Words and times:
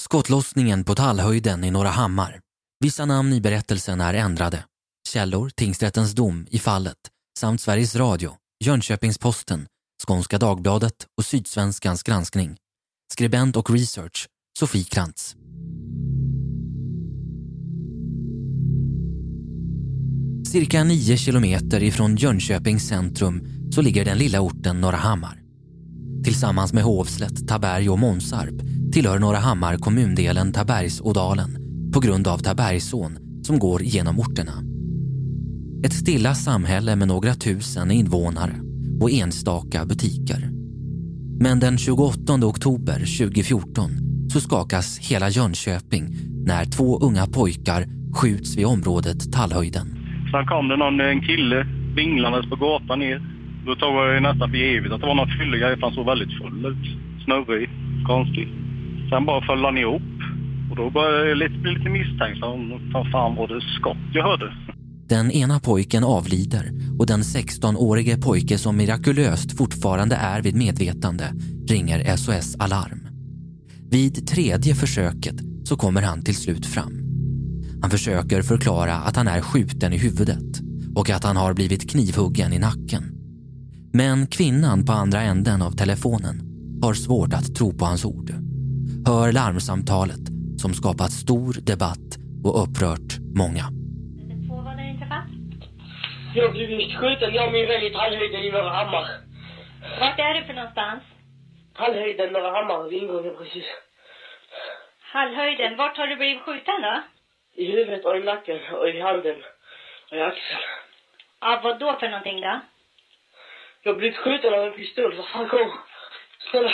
Skottlossningen 0.00 0.84
på 0.84 0.94
Tallhöjden 0.94 1.64
i 1.64 1.70
Norra 1.70 1.88
Hammar. 1.88 2.40
Vissa 2.80 3.04
namn 3.04 3.32
i 3.32 3.40
berättelsen 3.40 4.00
är 4.00 4.14
ändrade. 4.14 4.64
Källor, 5.08 5.50
tingsrättens 5.56 6.12
dom 6.12 6.46
i 6.50 6.58
fallet 6.58 6.96
samt 7.38 7.60
Sveriges 7.60 7.96
Radio, 7.96 8.32
Jönköpings-Posten, 8.64 9.66
Skånska 10.06 10.38
Dagbladet 10.38 10.94
och 11.16 11.24
Sydsvenskans 11.24 12.02
granskning. 12.02 12.56
Skribent 13.12 13.56
och 13.56 13.70
research, 13.70 14.26
Sofie 14.58 14.84
Krantz. 14.84 15.36
Cirka 20.52 20.84
nio 20.84 21.16
kilometer 21.16 21.82
ifrån 21.82 22.16
Jönköpings 22.16 22.88
centrum 22.88 23.46
så 23.72 23.82
ligger 23.82 24.04
den 24.04 24.18
lilla 24.18 24.40
orten 24.40 24.80
Norra 24.80 24.96
Hammar. 24.96 25.42
Tillsammans 26.24 26.72
med 26.72 26.84
Hovslätt, 26.84 27.48
Taberg 27.48 27.90
och 27.90 27.98
Månsarp 27.98 28.77
tillhör 28.92 29.18
Norra 29.18 29.38
Hammar 29.38 29.76
kommundelen 29.76 30.52
Tabergsådalen 30.52 31.50
på 31.94 32.00
grund 32.00 32.28
av 32.28 32.38
Tabergsån 32.38 33.18
som 33.42 33.58
går 33.58 33.82
genom 33.82 34.20
orterna. 34.20 34.52
Ett 35.84 35.92
stilla 35.92 36.34
samhälle 36.34 36.96
med 36.96 37.08
några 37.08 37.34
tusen 37.34 37.90
invånare 37.90 38.54
och 39.00 39.10
enstaka 39.10 39.84
butiker. 39.84 40.50
Men 41.40 41.60
den 41.60 41.78
28 41.78 42.32
oktober 42.32 42.98
2014 43.18 43.90
så 44.32 44.40
skakas 44.40 44.98
hela 45.10 45.28
Jönköping 45.28 46.04
när 46.46 46.64
två 46.64 46.98
unga 46.98 47.26
pojkar 47.26 47.84
skjuts 48.14 48.56
vid 48.56 48.66
området 48.66 49.32
Tallhöjden. 49.32 49.86
Sen 50.32 50.46
kom 50.46 50.68
det 50.68 50.76
någon, 50.76 51.00
en 51.00 51.20
kille 51.20 51.66
vinglandes 51.94 52.50
på 52.50 52.56
gatan 52.56 52.98
ner. 52.98 53.22
Då 53.66 53.74
tog 53.74 53.94
jag 53.96 54.14
det 54.14 54.20
nästan 54.20 54.50
för 54.50 54.56
givet 54.56 54.92
att 54.92 55.00
det 55.00 55.06
var 55.06 55.14
någon 55.14 55.38
fyllegrej 55.38 55.74
för 55.74 55.82
han 55.82 55.94
såg 55.94 56.06
väldigt 56.06 56.38
full 56.38 56.66
ut. 56.66 56.84
Snurrig, 57.24 57.70
konstig. 58.06 58.48
Sen 59.10 59.26
bara 59.26 59.46
föll 59.46 59.64
han 59.64 59.78
ihop. 59.78 60.02
Och 60.70 60.76
då 60.76 60.90
började 60.90 61.28
jag 61.28 61.38
lite, 61.38 61.58
bli 61.58 61.70
lite 61.70 61.90
misstänksam. 61.90 62.92
Vad 62.92 63.10
fan 63.10 63.36
var 63.36 63.48
det 63.48 63.60
skott 63.80 64.04
jag 64.12 64.24
hörde? 64.24 64.54
Den 65.08 65.30
ena 65.30 65.60
pojken 65.60 66.04
avlider 66.04 66.70
och 66.98 67.06
den 67.06 67.22
16-årige 67.22 68.16
pojke 68.16 68.58
som 68.58 68.76
mirakulöst 68.76 69.56
fortfarande 69.56 70.16
är 70.16 70.42
vid 70.42 70.56
medvetande 70.56 71.24
ringer 71.68 72.16
SOS 72.16 72.56
Alarm. 72.58 73.08
Vid 73.90 74.28
tredje 74.28 74.74
försöket 74.74 75.36
så 75.64 75.76
kommer 75.76 76.02
han 76.02 76.22
till 76.22 76.36
slut 76.36 76.66
fram. 76.66 76.92
Han 77.82 77.90
försöker 77.90 78.42
förklara 78.42 78.94
att 78.94 79.16
han 79.16 79.28
är 79.28 79.40
skjuten 79.40 79.92
i 79.92 79.98
huvudet 79.98 80.60
och 80.94 81.10
att 81.10 81.24
han 81.24 81.36
har 81.36 81.54
blivit 81.54 81.90
knivhuggen 81.90 82.52
i 82.52 82.58
nacken. 82.58 83.04
Men 83.92 84.26
kvinnan 84.26 84.84
på 84.84 84.92
andra 84.92 85.22
änden 85.22 85.62
av 85.62 85.70
telefonen 85.70 86.42
har 86.82 86.94
svårt 86.94 87.32
att 87.32 87.54
tro 87.54 87.72
på 87.72 87.84
hans 87.84 88.04
ord. 88.04 88.32
Hör 89.08 89.32
larmsamtalet 89.32 90.24
som 90.62 90.70
skapat 90.80 91.12
stor 91.24 91.52
debatt 91.70 92.08
och 92.46 92.62
upprört 92.62 93.10
många. 93.42 93.64
Jag 96.34 96.44
har 96.46 96.52
blivit 96.52 96.96
skjuten, 96.98 97.34
jag 97.34 97.46
och 97.46 97.52
min 97.52 97.68
vän 97.68 97.82
i 97.82 97.90
Tallhöjden 97.90 98.40
i 98.40 98.50
Norra 98.50 98.72
Hammar. 98.78 99.06
Vart 100.00 100.18
är 100.18 100.34
du 100.34 100.44
för 100.44 100.54
någonstans? 100.54 101.02
Tallhöjden, 101.74 102.32
Norra 102.32 102.50
Hammar, 102.50 102.88
vid 102.88 103.02
ingången 103.02 103.36
precis. 103.38 103.64
Hallhöjden. 105.00 105.76
Vart 105.76 105.96
har 105.96 106.06
du 106.06 106.16
blivit 106.16 106.42
skjuten 106.42 106.82
då? 106.82 107.02
I 107.62 107.64
huvudet 107.72 108.04
och 108.04 108.16
i 108.16 108.20
nacken 108.20 108.60
och 108.74 108.88
i 108.88 109.00
handen 109.00 109.36
och 110.10 110.16
i 110.16 110.20
axeln. 110.20 110.60
Ja, 111.40 111.60
vad 111.64 111.78
då 111.78 111.96
för 112.00 112.08
någonting 112.08 112.40
då? 112.40 112.60
Jag 113.82 113.92
har 113.92 113.98
blivit 113.98 114.18
skjuten 114.18 114.54
av 114.54 114.66
en 114.66 114.72
pistol. 114.72 115.16
Vad 115.16 115.26
fan 115.26 115.48
kom? 115.48 115.70
Snälla. 116.50 116.72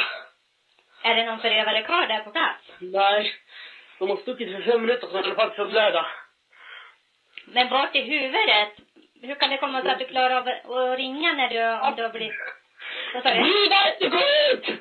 Är 1.04 1.14
det 1.14 1.24
någon 1.24 1.40
förövare 1.40 1.82
kvar 1.82 2.06
där 2.06 2.18
på 2.18 2.30
plats? 2.30 2.62
Nej. 2.78 3.32
De 3.98 4.10
har 4.10 4.16
stuckit 4.16 4.52
för 4.52 4.62
fem 4.62 4.80
minuter 4.80 5.06
sedan 5.06 5.24
jag 5.26 5.36
faktiskt 5.36 5.60
att 5.60 5.70
blöda. 5.70 6.06
Men 7.46 7.68
vart 7.68 7.96
i 7.96 8.02
huvudet? 8.02 8.72
Hur 9.22 9.34
kan 9.34 9.50
det 9.50 9.56
komma 9.56 9.82
sig 9.82 9.90
att 9.90 9.98
du 9.98 10.06
klarar 10.06 10.36
av 10.36 10.48
att 10.48 10.98
ringa 10.98 11.32
när 11.32 11.48
du, 11.48 11.86
om 11.86 11.96
du 11.96 12.02
har 12.02 12.10
blivit... 12.10 12.34
Vad 13.14 13.22
sa 13.22 13.34
du? 13.34 13.40
Våga 13.40 13.92
inte 13.92 14.08
gå 14.08 14.22
ut! 14.52 14.80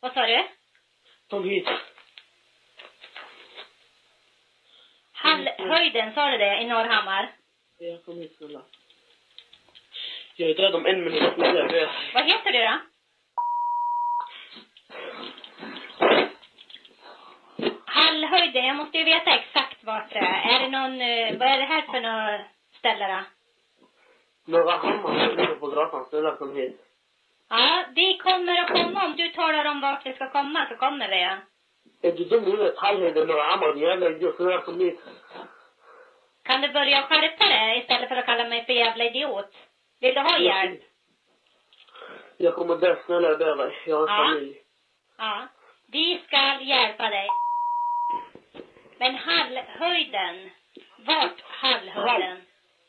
Vad 0.00 0.12
sa 0.14 0.26
du? 0.26 0.44
Kom 1.30 1.44
hit. 1.44 1.68
Hallhöjden, 5.12 6.14
sa 6.14 6.30
du 6.30 6.38
det? 6.38 6.60
I 6.60 6.66
Norrhammar? 6.66 7.32
Ja, 7.78 7.98
kom 8.04 8.18
hit 8.18 8.36
snälla. 8.36 8.62
Jag 10.36 10.50
är 10.50 10.54
död 10.54 10.74
om 10.74 10.86
en 10.86 11.04
minut. 11.04 11.32
Vad 12.14 12.24
heter 12.24 12.52
du 12.52 12.58
då? 12.58 12.78
Hallhöjden, 18.30 18.64
jag 18.66 18.76
måste 18.76 18.98
ju 18.98 19.04
veta 19.04 19.30
exakt 19.30 19.84
vart 19.84 20.10
det 20.12 20.18
är. 20.18 20.54
Är 20.54 20.60
det 20.60 20.68
någon... 20.68 21.00
eh, 21.00 21.38
Vad 21.38 21.48
är 21.48 21.58
det 21.58 21.64
här 21.64 21.82
för 21.82 22.00
något 22.00 22.46
ställe 22.78 23.06
då? 23.08 23.20
Norra 24.52 24.76
Hammar 24.76 25.28
ligger 25.28 25.54
på 25.54 25.66
gatan. 25.66 26.04
Snälla 26.10 26.36
kom 26.36 26.56
hit. 26.56 26.80
Ja, 27.48 27.84
vi 27.94 28.18
kommer 28.18 28.60
att 28.60 28.68
komma. 28.70 29.04
Om 29.04 29.16
du 29.16 29.28
talar 29.28 29.64
om 29.64 29.80
vart 29.80 30.06
vi 30.06 30.12
ska 30.12 30.30
komma 30.30 30.66
så 30.68 30.76
kommer 30.76 31.08
vi. 31.08 31.22
ja. 31.22 31.36
Är 32.02 32.12
du 32.12 32.24
dum 32.24 32.44
i 32.44 32.50
huvudet? 32.50 32.76
Tallhöjden, 32.76 33.26
Norra 33.26 33.42
Hammar, 33.42 33.72
din 33.74 33.82
jävla 33.82 34.06
idiot. 34.10 34.36
Snälla 34.36 34.60
kom 34.60 34.80
hit. 34.80 35.00
Kan 36.44 36.60
du 36.60 36.68
börja 36.68 37.02
skärpa 37.02 37.44
dig 37.46 37.78
istället 37.78 38.08
för 38.08 38.16
att 38.16 38.26
kalla 38.26 38.44
mig 38.48 38.64
för 38.66 38.72
jävla 38.72 39.04
idiot? 39.04 39.50
Vill 40.00 40.14
du 40.14 40.20
ha 40.20 40.38
hjälp? 40.38 40.80
Jag 42.36 42.54
kommer 42.54 42.76
dö. 42.76 42.96
Snälla 43.06 43.28
jag 43.28 43.38
ber 43.38 43.56
dig. 43.56 43.72
Jag 43.86 43.96
har 43.96 44.08
en 44.08 44.14
Ja. 44.14 44.24
familj. 44.24 44.56
Ja. 45.18 45.46
Vi 45.92 46.22
ska 46.26 46.58
hjälpa 46.60 47.08
dig. 47.10 47.28
Men 48.98 49.14
Hallhöjden. 49.14 50.50
Vart 50.96 51.40
Hallhöjden? 51.40 52.42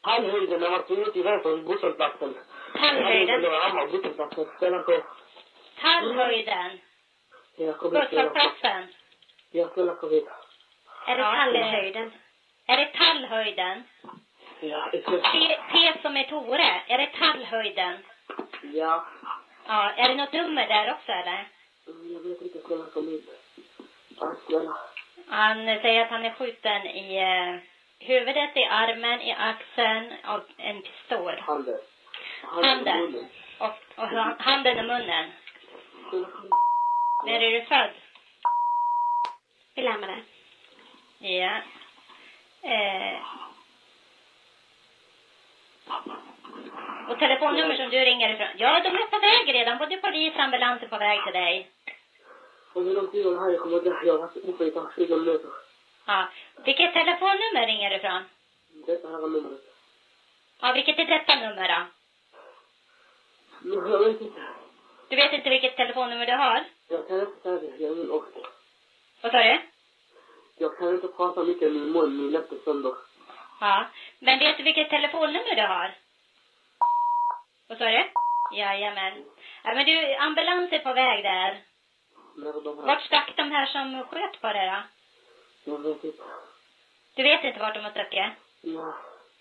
Tallhöjden, 0.03 0.61
jag 0.61 0.71
var 0.71 0.81
tvungen 0.81 1.11
till 1.11 1.23
vänster 1.23 1.49
vid 1.55 1.65
busshållplatsen. 1.65 2.35
Tallhöjden? 2.75 3.41
Norra 3.41 3.57
Hammar, 3.57 3.87
busshållplatsen. 3.87 4.45
Tallhöjden. 5.81 6.79
Ja, 7.55 7.73
kom 7.73 7.95
hit. 7.95 8.09
snälla. 8.09 8.29
Busshållplatsen. 8.29 8.87
Ja, 9.51 9.69
snälla 9.73 9.95
kom 9.95 10.09
hit. 10.09 10.27
Är 11.07 11.15
det 11.17 11.23
Tallhöjden? 11.23 12.11
Är 12.67 12.77
det 12.77 12.85
Tallhöjden? 12.85 13.83
Ja. 14.59 14.89
T, 14.91 15.01
T 15.71 16.01
som 16.01 16.17
är 16.17 16.23
Tore. 16.23 16.81
Är 16.87 16.97
det 16.97 17.09
Tallhöjden? 17.19 17.97
Ja. 18.73 19.05
Ja. 19.67 19.91
Är 19.91 20.09
det 20.09 20.15
något 20.15 20.33
nummer 20.33 20.67
där 20.67 20.91
också 20.91 21.11
eller? 21.11 21.47
Jag 21.85 22.19
vet 22.19 22.41
inte, 22.41 22.59
snälla 22.67 22.85
kom 22.85 23.07
hit. 23.07 23.29
Ja, 24.19 24.35
snälla. 24.47 24.77
Han 25.31 25.65
säger 25.65 26.01
att 26.01 26.09
han 26.09 26.25
är 26.25 26.29
skjuten 26.33 26.85
i 26.87 27.17
eh, 27.17 27.59
huvudet, 28.07 28.57
i 28.57 28.63
armen, 28.65 29.21
i 29.21 29.31
axeln 29.39 30.13
av 30.23 30.41
en 30.57 30.81
pistol. 30.81 31.39
Handen. 31.39 31.79
Handen. 32.43 33.25
Och, 33.59 33.77
och 33.95 34.07
ha- 34.09 34.35
handen 34.39 34.79
och 34.79 34.85
munnen. 34.85 35.31
När 37.25 37.41
är 37.43 37.51
du 37.51 37.65
född? 37.65 37.89
Vi 39.75 39.81
lämnar 39.81 40.07
det. 40.07 40.21
Ja. 41.27 41.57
Eh. 42.69 43.19
Och 47.09 47.19
telefonnummer 47.19 47.75
som 47.75 47.89
du 47.89 47.99
ringer 47.99 48.33
ifrån? 48.33 48.47
Ja, 48.57 48.79
de 48.79 48.89
är 48.89 49.07
på 49.07 49.19
väg 49.19 49.55
redan. 49.55 49.77
Både 49.77 49.97
polis 49.97 50.33
och 50.35 50.39
ambulans 50.39 50.83
är 50.83 50.87
på 50.87 50.97
väg 50.97 51.23
till 51.23 51.33
dig. 51.33 51.67
Om 52.73 52.85
hur 52.85 52.93
lång 52.93 53.07
tid 53.11 53.25
är 53.25 53.31
det 53.31 53.39
här? 53.39 53.49
Jag 53.49 53.59
kommer 53.59 53.81
dö. 53.81 53.95
Jag 54.03 54.17
har 54.17 54.29
uppe 54.49 54.65
i 54.65 54.71
kanske 54.71 55.01
20 55.05 55.15
minuter. 55.17 55.49
Ja. 56.05 56.27
Vilket 56.65 56.93
telefonnummer 56.93 57.67
ringer 57.67 57.89
du 57.89 57.95
ifrån? 57.95 58.23
Detta 58.87 59.07
här 59.07 59.23
är 59.23 59.27
numret. 59.29 59.61
Ja, 60.61 60.71
vilket 60.73 60.99
är 60.99 61.05
detta 61.05 61.35
nummer 61.35 61.67
då? 61.67 61.85
Jag 63.89 63.99
vet 63.99 64.21
inte. 64.21 64.41
Du 65.09 65.15
vet 65.15 65.33
inte 65.33 65.49
vilket 65.49 65.75
telefonnummer 65.75 66.25
du 66.25 66.31
har? 66.33 66.63
Jag 66.87 67.07
kan 67.07 67.19
inte 67.19 67.41
säga 67.41 67.55
det. 67.55 67.83
Jag 67.83 67.91
är 67.91 67.95
min 67.95 68.11
offer. 68.11 68.41
Vad 69.21 69.31
sa 69.31 69.37
du? 69.37 69.59
Jag 70.57 70.78
kan 70.78 70.90
inte 70.90 71.07
prata 71.07 71.43
mycket 71.43 71.72
min 71.72 71.91
mun. 71.91 72.17
Min 72.17 72.31
läpp 72.31 72.51
är 72.51 72.57
sönder. 72.66 72.93
Ja. 73.59 73.85
Men 74.19 74.40
vet 74.40 74.57
du 74.57 74.63
vilket 74.63 74.90
telefonnummer 74.90 75.55
du 75.55 75.61
har? 75.61 75.96
Vad 77.67 77.78
sa 77.78 77.85
du? 77.85 78.03
Jajamän. 78.57 79.25
Ja, 79.63 79.73
men 79.73 79.85
du, 79.85 80.16
ambulans 80.16 80.72
är 80.72 80.79
på 80.79 80.93
väg 80.93 81.23
där. 81.23 81.61
När 82.35 82.53
de 82.63 82.78
här... 82.78 82.85
Vart 82.85 83.01
stack 83.01 83.33
de 83.37 83.51
här 83.51 83.66
som 83.66 84.03
sköt 84.03 84.41
på 84.41 84.47
dig 84.47 84.67
då? 84.69 84.81
Jag 85.72 85.79
vet 85.79 86.03
inte. 86.03 86.23
Du 87.16 87.23
vet 87.23 87.43
inte 87.43 87.59
vart 87.59 87.73
de 87.73 87.79
har 87.83 87.91
stuckit? 87.91 88.23
Ja. 88.61 88.93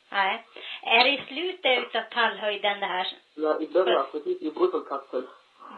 Nej. 0.09 0.47
Är 0.83 1.05
det 1.05 1.11
i 1.11 1.25
slutet 1.29 1.79
utav 1.79 2.03
tallhöjden 2.03 2.81
det 2.81 2.87
här? 2.87 3.09
Ja, 3.35 3.61
i 3.61 3.67
början. 3.69 4.07
Precis 4.13 4.43
i 4.43 4.51
busshållplatsen. 4.51 5.27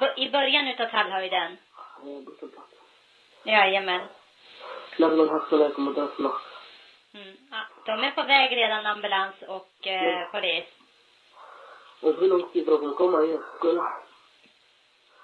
B- 0.01 0.13
I 0.17 0.31
början 0.31 0.69
utav 0.69 0.87
tallhöjden? 0.87 1.57
Ja, 1.77 2.21
busshållplatsen. 2.27 2.79
Jajamän. 3.45 4.01
När 4.99 5.17
de 5.17 5.29
här 5.29 5.71
kommer 5.71 5.93
dö 5.93 6.07
snart. 6.17 6.43
Mm. 7.15 7.37
Ja, 7.51 7.59
de 7.87 8.05
är 8.05 8.11
på 8.11 8.23
väg 8.23 8.57
redan, 8.57 8.87
ambulans 8.87 9.35
och 9.49 9.87
eh, 9.87 10.31
polis. 10.31 10.65
Och 12.01 12.15
hur 12.15 12.29
lång 12.29 12.49
tid 12.53 12.69
har 12.69 12.79
de 12.79 12.95
komma 12.95 13.23
igen? 13.23 13.43
Snälla. 13.61 14.02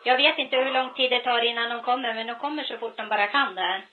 Jag 0.04 0.16
vet 0.16 0.38
inte 0.38 0.56
hur 0.56 0.72
lång 0.72 0.94
tid 0.94 1.10
det 1.10 1.20
tar 1.20 1.44
innan 1.44 1.70
de 1.70 1.82
kommer, 1.82 2.14
men 2.14 2.26
de 2.26 2.34
kommer 2.34 2.64
så 2.64 2.78
fort 2.78 2.96
de 2.96 3.08
bara 3.08 3.26
kan 3.26 3.54
där. 3.54 3.86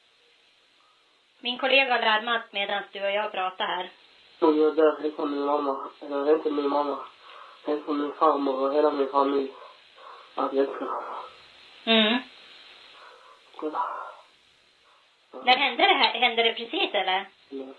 Min 1.39 1.57
kollega 1.57 1.93
har 1.93 2.01
larmat 2.01 2.53
medan 2.53 2.83
du 2.91 3.03
och 3.03 3.11
jag 3.11 3.31
pratar 3.31 3.65
här. 3.65 3.89
Och 4.39 4.55
jag 4.55 4.67
är 4.67 4.75
där, 4.75 5.01
hälsar 5.01 5.25
min 5.25 5.45
mamma. 5.45 5.89
Eller 6.01 6.35
inte 6.35 6.51
min 6.51 6.69
mamma. 6.69 6.97
Hälsar 7.65 7.93
min 7.93 8.13
farmor 8.13 8.61
och 8.61 8.73
hela 8.73 8.91
min 8.91 9.07
familj. 9.07 9.51
Att 10.35 10.51
dem. 10.51 10.67
Mm. 11.85 12.17
Kolla. 13.55 13.81
När 15.43 15.57
hände 15.57 15.83
det 15.83 15.93
här? 15.93 16.19
Hände 16.19 16.43
det 16.43 16.53
precis 16.53 16.93
eller? 16.93 17.25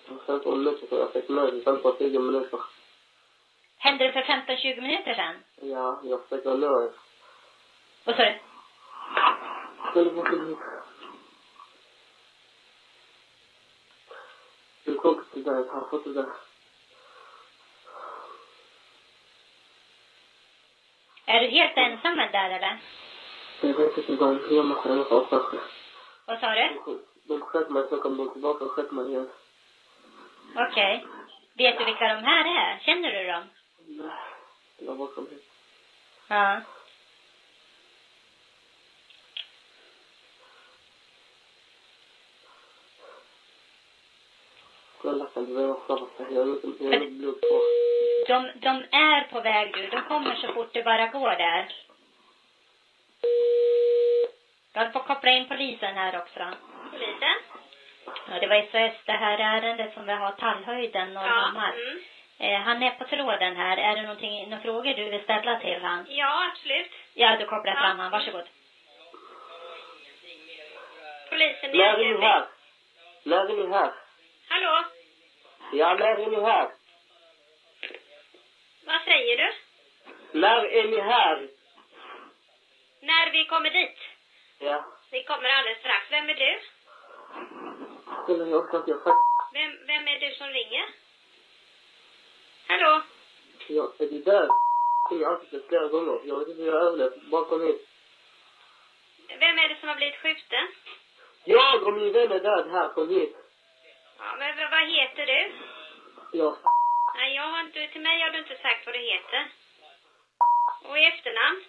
För 0.06 0.26
15 0.26 0.58
minuter 0.58 0.86
sedan. 0.86 0.98
Jag 0.98 1.12
fick 1.12 1.28
med 1.28 1.54
i 1.54 1.62
15-20 1.64 2.18
minuter. 2.18 2.60
Hände 3.78 4.04
det 4.04 4.12
för 4.12 4.22
15-20 4.22 4.80
minuter 4.80 5.14
sedan? 5.14 5.34
Ja, 5.60 6.00
jag 6.04 6.28
fick 6.28 6.44
nu. 6.44 6.90
Vad 8.06 8.16
sa 8.16 8.22
du? 8.22 8.38
Kolla 9.92 10.10
det 10.10 10.22
blir. 10.22 10.56
Min 14.84 14.96
kompis 14.98 15.36
är 15.36 15.40
där. 15.40 15.68
Han 15.72 15.90
fått 15.90 16.04
det 16.04 16.12
där. 16.12 16.26
Är 21.26 21.40
du 21.40 21.46
helt 21.46 21.76
ensam 21.76 22.16
där 22.16 22.50
eller? 22.50 22.78
Jag 23.60 23.74
vet 23.74 23.98
inte. 23.98 24.12
De 24.16 24.54
gömmer 24.54 24.82
sig 24.82 24.90
någonstans 24.96 25.26
kanske. 25.30 25.56
Vad 26.26 26.40
sa 26.40 26.50
du? 26.54 26.98
De 27.24 27.40
sköt 27.40 27.70
mig, 27.70 27.88
så 27.88 27.96
kom 27.96 28.16
de 28.16 28.32
tillbaka 28.32 28.64
och 28.64 28.70
sköt 28.70 28.90
mig 28.92 29.06
igen. 29.08 29.30
Okej. 30.56 31.06
Vet 31.54 31.78
du 31.78 31.84
vilka 31.84 32.08
de 32.14 32.24
här 32.24 32.44
är? 32.44 32.78
Känner 32.78 33.12
du 33.12 33.26
dem? 33.32 33.44
Nej, 33.86 34.10
det 34.78 34.84
var 34.84 34.94
bakom 34.94 35.26
hit. 35.30 35.44
Ja. 36.28 36.60
Kolla, 36.60 36.64
kan 36.64 36.64
du 36.64 36.64
vara 36.64 36.64
snabbast? 44.20 44.95
Jag 44.95 44.95
har 44.95 44.95
inte, 44.95 44.95
jag 44.95 44.95
har 44.95 44.95
inte 44.95 44.95
blod 44.95 44.95
kvar. 44.95 44.95
De, 48.28 48.50
de 48.54 48.84
är 48.90 49.22
på 49.30 49.40
väg 49.40 49.72
du. 49.74 49.86
De 49.86 50.02
kommer 50.02 50.34
så 50.34 50.52
fort 50.52 50.70
det 50.72 50.82
bara 50.82 51.06
går 51.06 51.30
där. 51.30 51.72
Jag 54.72 54.92
får 54.92 55.00
koppla 55.00 55.30
in 55.30 55.48
polisen 55.48 55.94
här 55.94 56.18
också. 56.18 56.40
Polisen? 56.92 57.36
Ja, 58.30 58.38
det 58.40 58.46
var 58.46 58.62
SOS 58.62 58.96
det 59.04 59.12
här 59.12 59.38
ärendet 59.38 59.94
som 59.94 60.06
vi 60.06 60.12
har 60.12 60.32
Tallhöjden, 60.32 61.14
Norrhammar. 61.14 61.72
Mm. 61.72 61.98
Eh, 62.38 62.60
han 62.60 62.82
är 62.82 62.90
på 62.90 63.04
tråden 63.04 63.56
här. 63.56 63.76
Är 63.76 63.96
det 63.96 64.02
någonting, 64.02 64.50
några 64.50 64.62
frågor 64.62 64.94
du 64.94 65.04
vill 65.10 65.22
ställa 65.22 65.60
till 65.60 65.78
han? 65.82 66.06
Ja, 66.08 66.48
absolut. 66.52 66.90
Ja, 67.14 67.36
du 67.36 67.44
kopplar 67.46 67.74
Ja. 67.74 67.80
fram 67.80 67.98
han. 67.98 68.10
Varsågod. 68.10 68.44
Polisen 71.30 71.70
i 71.74 71.78
När 71.78 71.98
är 71.98 72.14
ni 72.14 72.20
här? 72.20 72.44
När 73.22 73.50
är 73.50 73.66
ni 73.66 73.72
här? 73.72 73.90
Hallå? 74.48 74.84
Ja, 75.72 75.94
när 75.94 76.18
är 76.18 76.26
ni 76.30 76.40
här? 76.40 76.70
Vad 78.86 79.02
säger 79.04 79.36
du? 79.36 79.52
När 80.40 80.64
är 80.64 80.84
ni 80.84 81.00
här? 81.00 81.48
När 83.00 83.30
vi 83.32 83.44
kommer 83.44 83.70
dit? 83.70 83.98
Ja. 84.58 84.84
Vi 85.10 85.24
kommer 85.24 85.48
alldeles 85.48 85.78
strax. 85.78 86.10
Vem 86.10 86.28
är 86.28 86.34
du? 86.34 86.60
Kolla, 88.26 88.44
jag 88.46 88.64
orkar 88.64 88.78
inte. 88.78 88.90
Jag 88.90 89.02
fuck. 89.04 89.16
Vem, 89.52 89.86
vem 89.86 90.08
är 90.08 90.20
du 90.20 90.34
som 90.34 90.46
ringer? 90.46 90.86
Hallå? 92.68 93.02
Jag, 93.68 94.00
är 94.00 94.06
du 94.06 94.18
där? 94.22 94.48
Jag 95.10 95.28
har 95.28 95.34
ansiktet 95.34 95.68
flera 95.68 95.88
gånger. 95.88 96.20
Jag 96.24 96.38
vet 96.38 96.48
inte 96.48 96.62
hur 96.62 96.72
jag 96.72 96.82
överlevt. 96.82 97.22
Bara 97.22 97.44
kom 97.44 97.66
hit. 97.66 97.88
Vem 99.28 99.58
är 99.58 99.68
det 99.68 99.76
som 99.80 99.88
har 99.88 99.96
blivit 99.96 100.16
skjuten? 100.16 100.68
Jag 101.44 101.82
och 101.82 101.92
min 101.92 102.12
vän 102.12 102.32
är 102.32 102.40
död 102.40 102.70
här. 102.70 102.88
Kom 102.88 103.08
hit. 103.08 103.36
Ja, 104.18 104.36
men 104.38 104.56
vad- 104.56 104.70
vad 104.70 104.88
heter 104.88 105.26
du? 105.26 105.52
Jag 106.38 106.56
Nej, 107.16 107.34
jag 107.36 107.42
har 107.42 107.60
inte, 107.60 107.86
till 107.88 108.00
mig 108.00 108.20
har 108.22 108.30
du 108.30 108.38
inte 108.38 108.56
sagt 108.56 108.86
vad 108.86 108.94
du 108.94 108.98
heter. 108.98 109.48
Och 110.88 110.98
i 110.98 111.04
efternamn? 111.04 111.64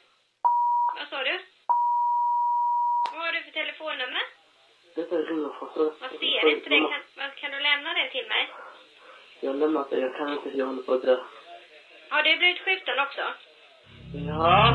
Vad 0.98 1.08
sa 1.10 1.24
du? 1.24 1.40
Vad 3.12 3.22
har 3.26 3.32
du 3.32 3.42
för 3.44 3.52
telefonnummer? 3.52 4.22
Detta 4.96 5.16
är 5.16 5.24
från 5.24 5.42
Jag 6.02 6.12
ser 6.20 6.50
inte 6.50 6.70
det. 6.70 6.80
Kan, 6.80 7.02
vad- 7.18 7.36
kan 7.36 7.52
du 7.52 7.60
lämna 7.60 7.94
det 7.94 8.10
till 8.10 8.28
mig? 8.28 8.50
Jag 9.40 9.50
har 9.50 9.58
lämnat 9.58 9.90
det. 9.90 10.00
Jag 10.00 10.16
kan 10.18 10.34
inte. 10.34 10.50
Jag 10.58 10.66
håller 10.66 10.84
på 10.84 10.94
att 10.94 11.02
dö. 11.02 11.18
Har 12.10 12.24
du 12.24 12.38
blivit 12.38 12.62
skjuten 12.62 13.00
också? 13.00 13.22
Ja. 14.28 14.74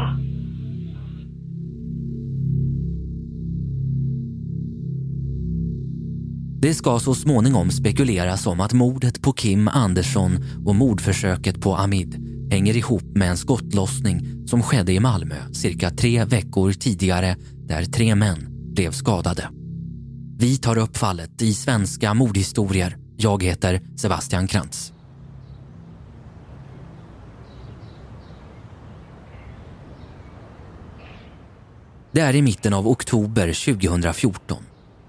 Det 6.63 6.75
ska 6.75 6.99
så 6.99 7.15
småningom 7.15 7.71
spekuleras 7.71 8.47
om 8.47 8.61
att 8.61 8.73
mordet 8.73 9.23
på 9.23 9.33
Kim 9.33 9.69
Andersson 9.69 10.45
och 10.67 10.75
mordförsöket 10.75 11.61
på 11.61 11.77
Amid 11.77 12.15
hänger 12.51 12.77
ihop 12.77 13.03
med 13.03 13.31
en 13.31 13.37
skottlossning 13.37 14.49
som 14.49 14.63
skedde 14.63 14.93
i 14.93 15.01
Malmö 15.01 15.35
cirka 15.53 15.91
tre 15.91 16.25
veckor 16.25 16.73
tidigare 16.73 17.37
där 17.69 17.85
tre 17.85 18.15
män 18.15 18.47
blev 18.75 18.91
skadade. 18.91 19.49
Vi 20.39 20.57
tar 20.57 20.79
upp 20.79 20.97
fallet 20.97 21.43
i 21.43 21.55
Svenska 21.55 22.15
mordhistorier. 22.15 22.97
Jag 23.17 23.43
heter 23.43 23.81
Sebastian 23.97 24.47
Krantz. 24.47 24.93
Det 32.13 32.21
är 32.21 32.35
i 32.35 32.43
mitten 32.43 32.75
av 32.75 32.89
oktober 32.89 33.75
2014. 33.75 34.65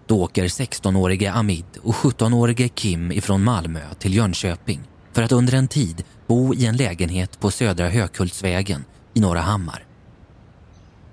Då 0.07 0.21
åker 0.21 0.47
16-årige 0.47 1.31
Amid 1.31 1.65
och 1.81 1.95
17-årige 1.95 2.67
Kim 2.67 3.11
ifrån 3.11 3.43
Malmö 3.43 3.79
till 3.99 4.13
Jönköping 4.13 4.79
för 5.13 5.23
att 5.23 5.31
under 5.31 5.53
en 5.53 5.67
tid 5.67 6.03
bo 6.27 6.53
i 6.53 6.65
en 6.65 6.77
lägenhet 6.77 7.39
på 7.39 7.51
Södra 7.51 7.89
Hökultsvägen 7.89 8.85
i 9.13 9.19
Norra 9.19 9.41
Hammar. 9.41 9.83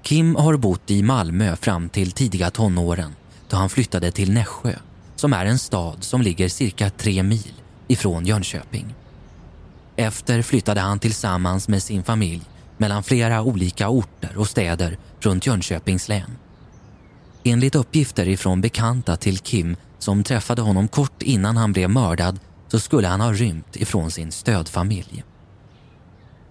Kim 0.02 0.36
har 0.36 0.56
bott 0.56 0.90
i 0.90 1.02
Malmö 1.02 1.56
fram 1.56 1.88
till 1.88 2.12
tidiga 2.12 2.50
tonåren 2.50 3.14
då 3.48 3.56
han 3.56 3.68
flyttade 3.68 4.10
till 4.10 4.32
Nässjö 4.32 4.74
som 5.16 5.32
är 5.32 5.46
en 5.46 5.58
stad 5.58 6.04
som 6.04 6.22
ligger 6.22 6.48
cirka 6.48 6.90
tre 6.90 7.22
mil 7.22 7.54
ifrån 7.88 8.26
Jönköping. 8.26 8.94
Efter 9.96 10.42
flyttade 10.42 10.80
han 10.80 10.98
tillsammans 10.98 11.68
med 11.68 11.82
sin 11.82 12.02
familj 12.02 12.42
mellan 12.76 13.02
flera 13.02 13.42
olika 13.42 13.88
orter 13.88 14.36
och 14.36 14.48
städer 14.48 14.98
runt 15.20 15.46
Jönköpings 15.46 16.08
län. 16.08 16.39
Enligt 17.44 17.74
uppgifter 17.74 18.28
ifrån 18.28 18.60
bekanta 18.60 19.16
till 19.16 19.38
Kim 19.38 19.76
som 19.98 20.24
träffade 20.24 20.62
honom 20.62 20.88
kort 20.88 21.22
innan 21.22 21.56
han 21.56 21.72
blev 21.72 21.90
mördad 21.90 22.40
så 22.68 22.80
skulle 22.80 23.08
han 23.08 23.20
ha 23.20 23.32
rymt 23.32 23.76
ifrån 23.76 24.10
sin 24.10 24.32
stödfamilj. 24.32 25.24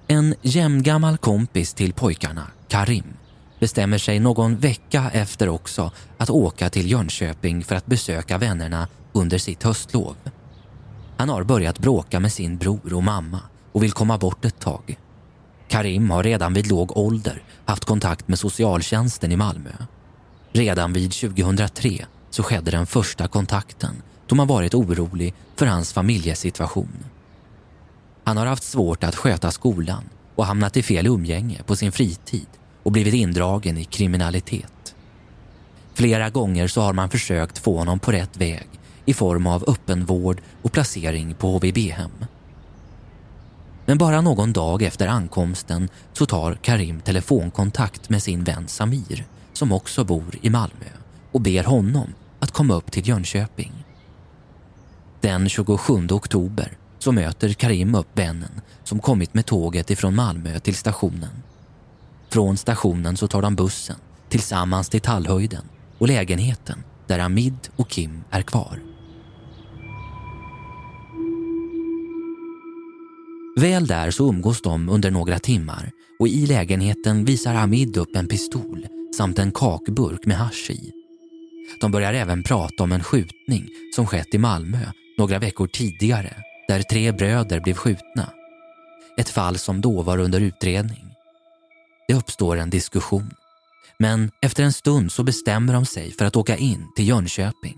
En 0.07 0.35
jämngammal 0.41 1.17
kompis 1.17 1.73
till 1.73 1.93
pojkarna, 1.93 2.47
Karim, 2.67 3.13
bestämmer 3.59 3.97
sig 3.97 4.19
någon 4.19 4.57
vecka 4.57 5.09
efter 5.13 5.49
också 5.49 5.91
att 6.17 6.29
åka 6.29 6.69
till 6.69 6.91
Jönköping 6.91 7.63
för 7.63 7.75
att 7.75 7.85
besöka 7.85 8.37
vännerna 8.37 8.87
under 9.13 9.37
sitt 9.37 9.63
höstlov. 9.63 10.15
Han 11.17 11.29
har 11.29 11.43
börjat 11.43 11.79
bråka 11.79 12.19
med 12.19 12.33
sin 12.33 12.57
bror 12.57 12.93
och 12.93 13.03
mamma 13.03 13.39
och 13.71 13.83
vill 13.83 13.91
komma 13.91 14.17
bort 14.17 14.45
ett 14.45 14.59
tag. 14.59 14.97
Karim 15.67 16.09
har 16.09 16.23
redan 16.23 16.53
vid 16.53 16.67
låg 16.67 16.97
ålder 16.97 17.43
haft 17.65 17.85
kontakt 17.85 18.27
med 18.27 18.39
socialtjänsten 18.39 19.31
i 19.31 19.35
Malmö. 19.35 19.71
Redan 20.51 20.93
vid 20.93 21.11
2003 21.11 22.05
så 22.29 22.43
skedde 22.43 22.71
den 22.71 22.85
första 22.85 23.27
kontakten 23.27 24.01
då 24.27 24.35
man 24.35 24.47
varit 24.47 24.73
orolig 24.73 25.33
för 25.55 25.65
hans 25.65 25.93
familjesituation. 25.93 27.03
Han 28.23 28.37
har 28.37 28.45
haft 28.45 28.63
svårt 28.63 29.03
att 29.03 29.15
sköta 29.15 29.51
skolan 29.51 30.03
och 30.35 30.45
hamnat 30.45 30.77
i 30.77 30.83
fel 30.83 31.07
umgänge 31.07 31.63
på 31.63 31.75
sin 31.75 31.91
fritid 31.91 32.47
och 32.83 32.91
blivit 32.91 33.13
indragen 33.13 33.77
i 33.77 33.85
kriminalitet. 33.85 34.95
Flera 35.93 36.29
gånger 36.29 36.67
så 36.67 36.81
har 36.81 36.93
man 36.93 37.09
försökt 37.09 37.57
få 37.57 37.77
honom 37.77 37.99
på 37.99 38.11
rätt 38.11 38.37
väg 38.37 38.67
i 39.05 39.13
form 39.13 39.47
av 39.47 39.63
öppenvård 39.67 40.41
och 40.61 40.71
placering 40.71 41.33
på 41.33 41.47
HVB-hem. 41.47 42.25
Men 43.85 43.97
bara 43.97 44.21
någon 44.21 44.53
dag 44.53 44.81
efter 44.81 45.07
ankomsten 45.07 45.89
så 46.13 46.25
tar 46.25 46.53
Karim 46.53 47.01
telefonkontakt 47.01 48.09
med 48.09 48.23
sin 48.23 48.43
vän 48.43 48.67
Samir 48.67 49.25
som 49.59 49.71
också 49.71 50.03
bor 50.03 50.39
i 50.41 50.49
Malmö 50.49 50.89
och 51.31 51.41
ber 51.41 51.63
honom 51.63 52.13
att 52.39 52.51
komma 52.51 52.73
upp 52.73 52.91
till 52.91 53.07
Jönköping. 53.07 53.71
Den 55.21 55.49
27 55.49 56.07
oktober 56.11 56.77
så 56.99 57.11
möter 57.11 57.53
Karim 57.53 57.95
upp 57.95 58.07
vännen 58.19 58.61
som 58.83 58.99
kommit 58.99 59.33
med 59.33 59.45
tåget 59.45 59.89
ifrån 59.89 60.15
Malmö 60.15 60.59
till 60.59 60.75
stationen. 60.75 61.43
Från 62.29 62.57
stationen 62.57 63.17
så 63.17 63.27
tar 63.27 63.41
de 63.41 63.55
bussen 63.55 63.95
tillsammans 64.29 64.89
till 64.89 65.01
Tallhöjden 65.01 65.63
och 65.97 66.07
lägenheten 66.07 66.83
där 67.07 67.19
Amid 67.19 67.69
och 67.75 67.89
Kim 67.89 68.23
är 68.29 68.41
kvar. 68.41 68.79
Väl 73.55 73.87
där 73.87 74.11
så 74.11 74.29
umgås 74.29 74.61
de 74.61 74.89
under 74.89 75.11
några 75.11 75.39
timmar 75.39 75.91
och 76.19 76.27
i 76.27 76.45
lägenheten 76.45 77.25
visar 77.25 77.53
Hamid 77.53 77.97
upp 77.97 78.15
en 78.15 78.27
pistol 78.27 78.98
samt 79.17 79.39
en 79.39 79.51
kakburk 79.51 80.25
med 80.25 80.37
hasch 80.37 80.69
i. 80.69 80.91
De 81.81 81.91
börjar 81.91 82.13
även 82.13 82.43
prata 82.43 82.83
om 82.83 82.91
en 82.91 83.03
skjutning 83.03 83.69
som 83.95 84.07
skett 84.07 84.33
i 84.33 84.37
Malmö 84.37 84.79
några 85.17 85.39
veckor 85.39 85.67
tidigare 85.67 86.33
där 86.67 86.81
tre 86.81 87.11
bröder 87.11 87.59
blev 87.59 87.73
skjutna. 87.73 88.33
Ett 89.17 89.29
fall 89.29 89.57
som 89.57 89.81
då 89.81 90.01
var 90.01 90.17
under 90.17 90.39
utredning. 90.41 91.05
Det 92.07 92.13
uppstår 92.13 92.57
en 92.57 92.69
diskussion. 92.69 93.31
Men 93.97 94.31
efter 94.41 94.63
en 94.63 94.73
stund 94.73 95.11
så 95.11 95.23
bestämmer 95.23 95.73
de 95.73 95.85
sig 95.85 96.11
för 96.11 96.25
att 96.25 96.35
åka 96.35 96.57
in 96.57 96.87
till 96.95 97.07
Jönköping. 97.07 97.77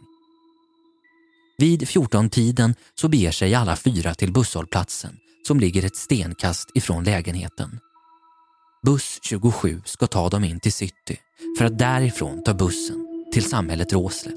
Vid 1.57 1.83
14-tiden 1.83 2.75
så 2.95 3.07
beger 3.07 3.31
sig 3.31 3.55
alla 3.55 3.75
fyra 3.75 4.13
till 4.13 4.33
busshållplatsen 4.33 5.17
som 5.47 5.59
ligger 5.59 5.85
ett 5.85 5.95
stenkast 5.95 6.69
ifrån 6.73 7.03
lägenheten. 7.03 7.79
Buss 8.85 9.19
27 9.21 9.81
ska 9.85 10.07
ta 10.07 10.29
dem 10.29 10.43
in 10.43 10.59
till 10.59 10.73
city 10.73 11.17
för 11.57 11.65
att 11.65 11.79
därifrån 11.79 12.43
ta 12.43 12.53
bussen 12.53 13.07
till 13.33 13.43
samhället 13.43 13.93
Råslätt. 13.93 14.35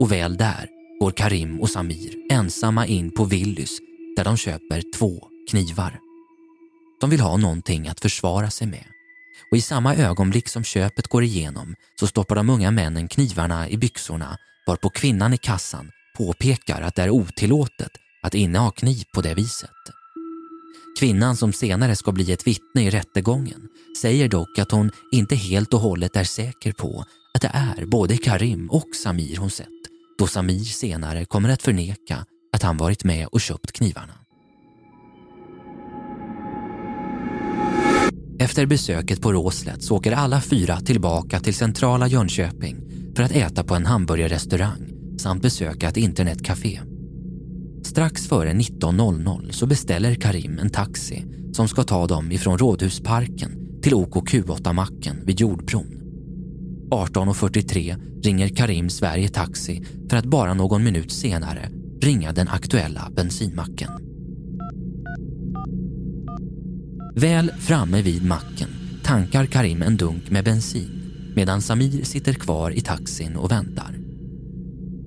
Och 0.00 0.12
väl 0.12 0.36
där 0.36 0.68
går 1.00 1.10
Karim 1.10 1.60
och 1.60 1.70
Samir 1.70 2.14
ensamma 2.30 2.86
in 2.86 3.10
på 3.10 3.24
Willys 3.24 3.78
där 4.16 4.24
de 4.24 4.36
köper 4.36 4.82
två 4.98 5.28
knivar. 5.50 6.00
De 7.00 7.10
vill 7.10 7.20
ha 7.20 7.36
någonting 7.36 7.88
att 7.88 8.00
försvara 8.00 8.50
sig 8.50 8.66
med. 8.66 8.84
Och 9.50 9.56
i 9.56 9.60
samma 9.60 9.94
ögonblick 9.94 10.48
som 10.48 10.64
köpet 10.64 11.08
går 11.08 11.22
igenom 11.22 11.74
så 12.00 12.06
stoppar 12.06 12.36
de 12.36 12.50
unga 12.50 12.70
männen 12.70 13.08
knivarna 13.08 13.68
i 13.68 13.76
byxorna 13.76 14.36
varpå 14.66 14.90
kvinnan 14.90 15.34
i 15.34 15.38
kassan 15.38 15.90
påpekar 16.16 16.82
att 16.82 16.94
det 16.94 17.02
är 17.02 17.10
otillåtet 17.10 17.92
att 18.22 18.34
inneha 18.34 18.70
kniv 18.70 19.04
på 19.14 19.20
det 19.20 19.34
viset. 19.34 19.70
Kvinnan 20.98 21.36
som 21.36 21.52
senare 21.52 21.96
ska 21.96 22.12
bli 22.12 22.32
ett 22.32 22.46
vittne 22.46 22.82
i 22.82 22.90
rättegången 22.90 23.68
säger 24.02 24.28
dock 24.28 24.58
att 24.58 24.70
hon 24.70 24.90
inte 25.12 25.36
helt 25.36 25.74
och 25.74 25.80
hållet 25.80 26.16
är 26.16 26.24
säker 26.24 26.72
på 26.72 27.04
att 27.34 27.42
det 27.42 27.50
är 27.54 27.86
både 27.86 28.16
Karim 28.16 28.70
och 28.70 28.88
Samir 29.02 29.36
hon 29.36 29.50
sett 29.50 29.68
då 30.18 30.26
Samir 30.26 30.64
senare 30.64 31.24
kommer 31.24 31.48
att 31.48 31.62
förneka 31.62 32.24
att 32.52 32.62
han 32.62 32.76
varit 32.76 33.04
med 33.04 33.26
och 33.26 33.40
köpt 33.40 33.72
knivarna. 33.72 34.14
Efter 38.38 38.66
besöket 38.66 39.22
på 39.22 39.32
Råslätt 39.32 39.82
så 39.82 39.96
åker 39.96 40.12
alla 40.12 40.40
fyra 40.40 40.80
tillbaka 40.80 41.40
till 41.40 41.54
centrala 41.54 42.08
Jönköping 42.08 42.76
för 43.16 43.22
att 43.22 43.32
äta 43.32 43.64
på 43.64 43.74
en 43.74 43.86
hamburgerrestaurang 43.86 44.90
samt 45.18 45.42
besöka 45.42 45.88
ett 45.88 45.96
internetcafé. 45.96 46.80
Strax 47.94 48.28
före 48.28 48.52
19.00 48.52 49.50
så 49.50 49.66
beställer 49.66 50.14
Karim 50.14 50.58
en 50.58 50.70
taxi 50.70 51.24
som 51.52 51.68
ska 51.68 51.82
ta 51.82 52.06
dem 52.06 52.32
ifrån 52.32 52.58
Rådhusparken 52.58 53.80
till 53.82 53.94
OKQ8-macken 53.94 55.16
vid 55.24 55.40
Jordbron. 55.40 55.86
18.43 56.90 58.22
ringer 58.22 58.48
Karim 58.48 58.90
Sverige 58.90 59.28
Taxi 59.28 59.84
för 60.10 60.16
att 60.16 60.24
bara 60.24 60.54
någon 60.54 60.84
minut 60.84 61.12
senare 61.12 61.70
ringa 62.00 62.32
den 62.32 62.48
aktuella 62.48 63.10
bensinmacken. 63.16 63.90
Väl 67.14 67.52
framme 67.58 68.02
vid 68.02 68.24
macken 68.24 68.68
tankar 69.04 69.46
Karim 69.46 69.82
en 69.82 69.96
dunk 69.96 70.30
med 70.30 70.44
bensin 70.44 70.90
medan 71.36 71.62
Samir 71.62 72.04
sitter 72.04 72.32
kvar 72.32 72.70
i 72.70 72.80
taxin 72.80 73.36
och 73.36 73.50
väntar. 73.50 74.03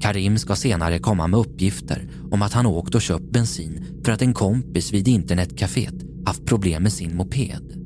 Karim 0.08 0.38
ska 0.38 0.56
senare 0.56 1.00
komma 1.00 1.28
med 1.28 1.40
uppgifter 1.40 2.10
om 2.32 2.42
att 2.42 2.54
han 2.54 2.66
åkt 2.66 2.96
och 2.96 3.02
köpt 3.02 3.32
bensin 3.32 4.02
för 4.06 4.12
att 4.12 4.22
en 4.22 4.34
kompis 4.34 4.94
vid 4.94 5.08
internetcaféet 5.08 5.94
haft 6.26 6.46
problem 6.46 6.84
med 6.84 6.94
sin 6.94 7.18
moped. 7.18 7.84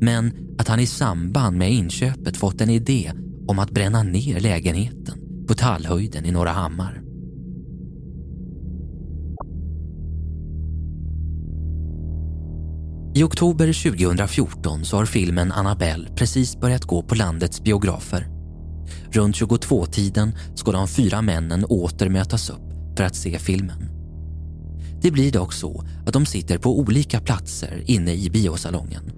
Men 0.00 0.32
att 0.58 0.68
han 0.68 0.80
i 0.80 0.86
samband 0.86 1.56
med 1.56 1.72
inköpet 1.72 2.36
fått 2.36 2.60
en 2.60 2.70
idé 2.70 3.12
om 3.48 3.58
att 3.58 3.70
bränna 3.70 4.02
ner 4.02 4.40
lägenheten 4.40 5.44
på 5.48 5.54
Tallhöjden 5.54 6.26
i 6.26 6.30
Norra 6.30 6.50
Hammar. 6.50 7.00
I 13.14 13.22
oktober 13.22 13.66
2014 13.66 14.84
så 14.84 14.96
har 14.96 15.06
filmen 15.06 15.52
Annabelle 15.52 16.08
precis 16.16 16.60
börjat 16.60 16.84
gå 16.84 17.02
på 17.02 17.14
landets 17.14 17.62
biografer. 17.62 18.33
Runt 19.14 19.36
22-tiden 19.36 20.32
ska 20.54 20.72
de 20.72 20.88
fyra 20.88 21.22
männen 21.22 21.64
åter 21.64 22.08
mötas 22.08 22.50
upp 22.50 22.96
för 22.96 23.04
att 23.04 23.16
se 23.16 23.38
filmen. 23.38 23.90
Det 25.02 25.10
blir 25.10 25.32
dock 25.32 25.52
så 25.52 25.84
att 26.06 26.12
de 26.12 26.26
sitter 26.26 26.58
på 26.58 26.78
olika 26.78 27.20
platser 27.20 27.82
inne 27.86 28.14
i 28.14 28.30
biosalongen. 28.30 29.12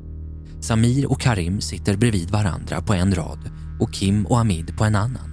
Samir 0.61 1.11
och 1.11 1.21
Karim 1.21 1.61
sitter 1.61 1.97
bredvid 1.97 2.31
varandra 2.31 2.81
på 2.81 2.95
en 2.95 3.15
rad 3.15 3.50
och 3.81 3.93
Kim 3.93 4.26
och 4.26 4.37
Hamid 4.37 4.76
på 4.76 4.85
en 4.85 4.97
annan. 4.97 5.31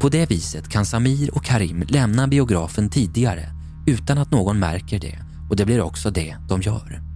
På 0.00 0.08
det 0.08 0.30
viset 0.30 0.68
kan 0.68 0.86
Samir 0.86 1.34
och 1.34 1.44
Karim 1.44 1.84
lämna 1.88 2.28
biografen 2.28 2.90
tidigare 2.90 3.46
utan 3.86 4.18
att 4.18 4.30
någon 4.30 4.58
märker 4.58 4.98
det 4.98 5.18
och 5.50 5.56
det 5.56 5.66
blir 5.66 5.80
också 5.80 6.10
det 6.10 6.36
de 6.48 6.60
gör. 6.62 7.11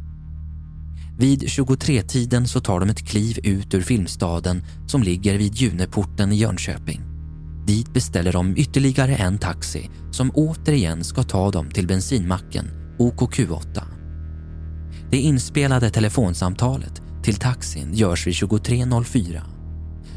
Vid 1.19 1.43
23-tiden 1.43 2.49
så 2.49 2.61
tar 2.61 2.81
de 2.81 2.89
ett 2.89 3.09
kliv 3.09 3.39
ut 3.43 3.75
ur 3.75 3.83
Filmstaden 3.83 4.65
som 4.87 5.03
ligger 5.03 5.39
vid 5.39 5.55
Juneporten 5.55 6.33
i 6.33 6.37
Jönköping. 6.37 7.01
Dit 7.67 7.93
beställer 7.93 8.33
de 8.33 8.57
ytterligare 8.57 9.17
en 9.17 9.39
taxi 9.39 9.91
som 10.11 10.31
återigen 10.31 11.05
ska 11.05 11.23
ta 11.23 11.51
dem 11.51 11.71
till 11.71 11.87
bensinmacken 11.87 12.71
OKQ8. 12.99 13.83
Det 15.11 15.17
inspelade 15.17 15.91
telefonsamtalet 15.91 17.03
till 17.23 17.37
taxin 17.37 17.95
görs 17.95 18.27
vid 18.27 18.35
23.04. 18.35 19.41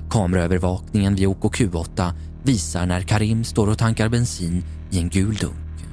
Kameraövervakningen 0.10 1.16
vid 1.16 1.28
OKQ8 1.28 2.14
visar 2.44 2.86
när 2.86 3.02
Karim 3.02 3.44
står 3.44 3.68
och 3.68 3.78
tankar 3.78 4.10
bensin 4.10 4.64
i 4.92 5.00
en 5.00 5.10
gul 5.10 5.36
dunk. 5.36 5.86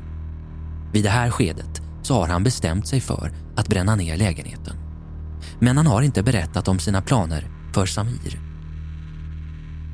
Vid 0.93 1.05
det 1.05 1.11
här 1.11 1.31
skedet 1.31 1.83
så 2.03 2.15
har 2.15 2.27
han 2.29 2.45
bestämt 2.45 2.89
sig 2.89 3.01
för 3.01 3.33
att 3.57 3.69
bränna 3.69 3.97
ner 3.97 4.17
lägenheten. 4.17 4.86
Men 5.61 5.77
han 5.77 5.87
har 5.87 6.03
inte 6.03 6.23
berättat 6.23 6.69
om 6.69 6.79
sina 6.79 7.03
planer 7.03 7.49
för 7.75 7.87
Samir. 7.87 8.41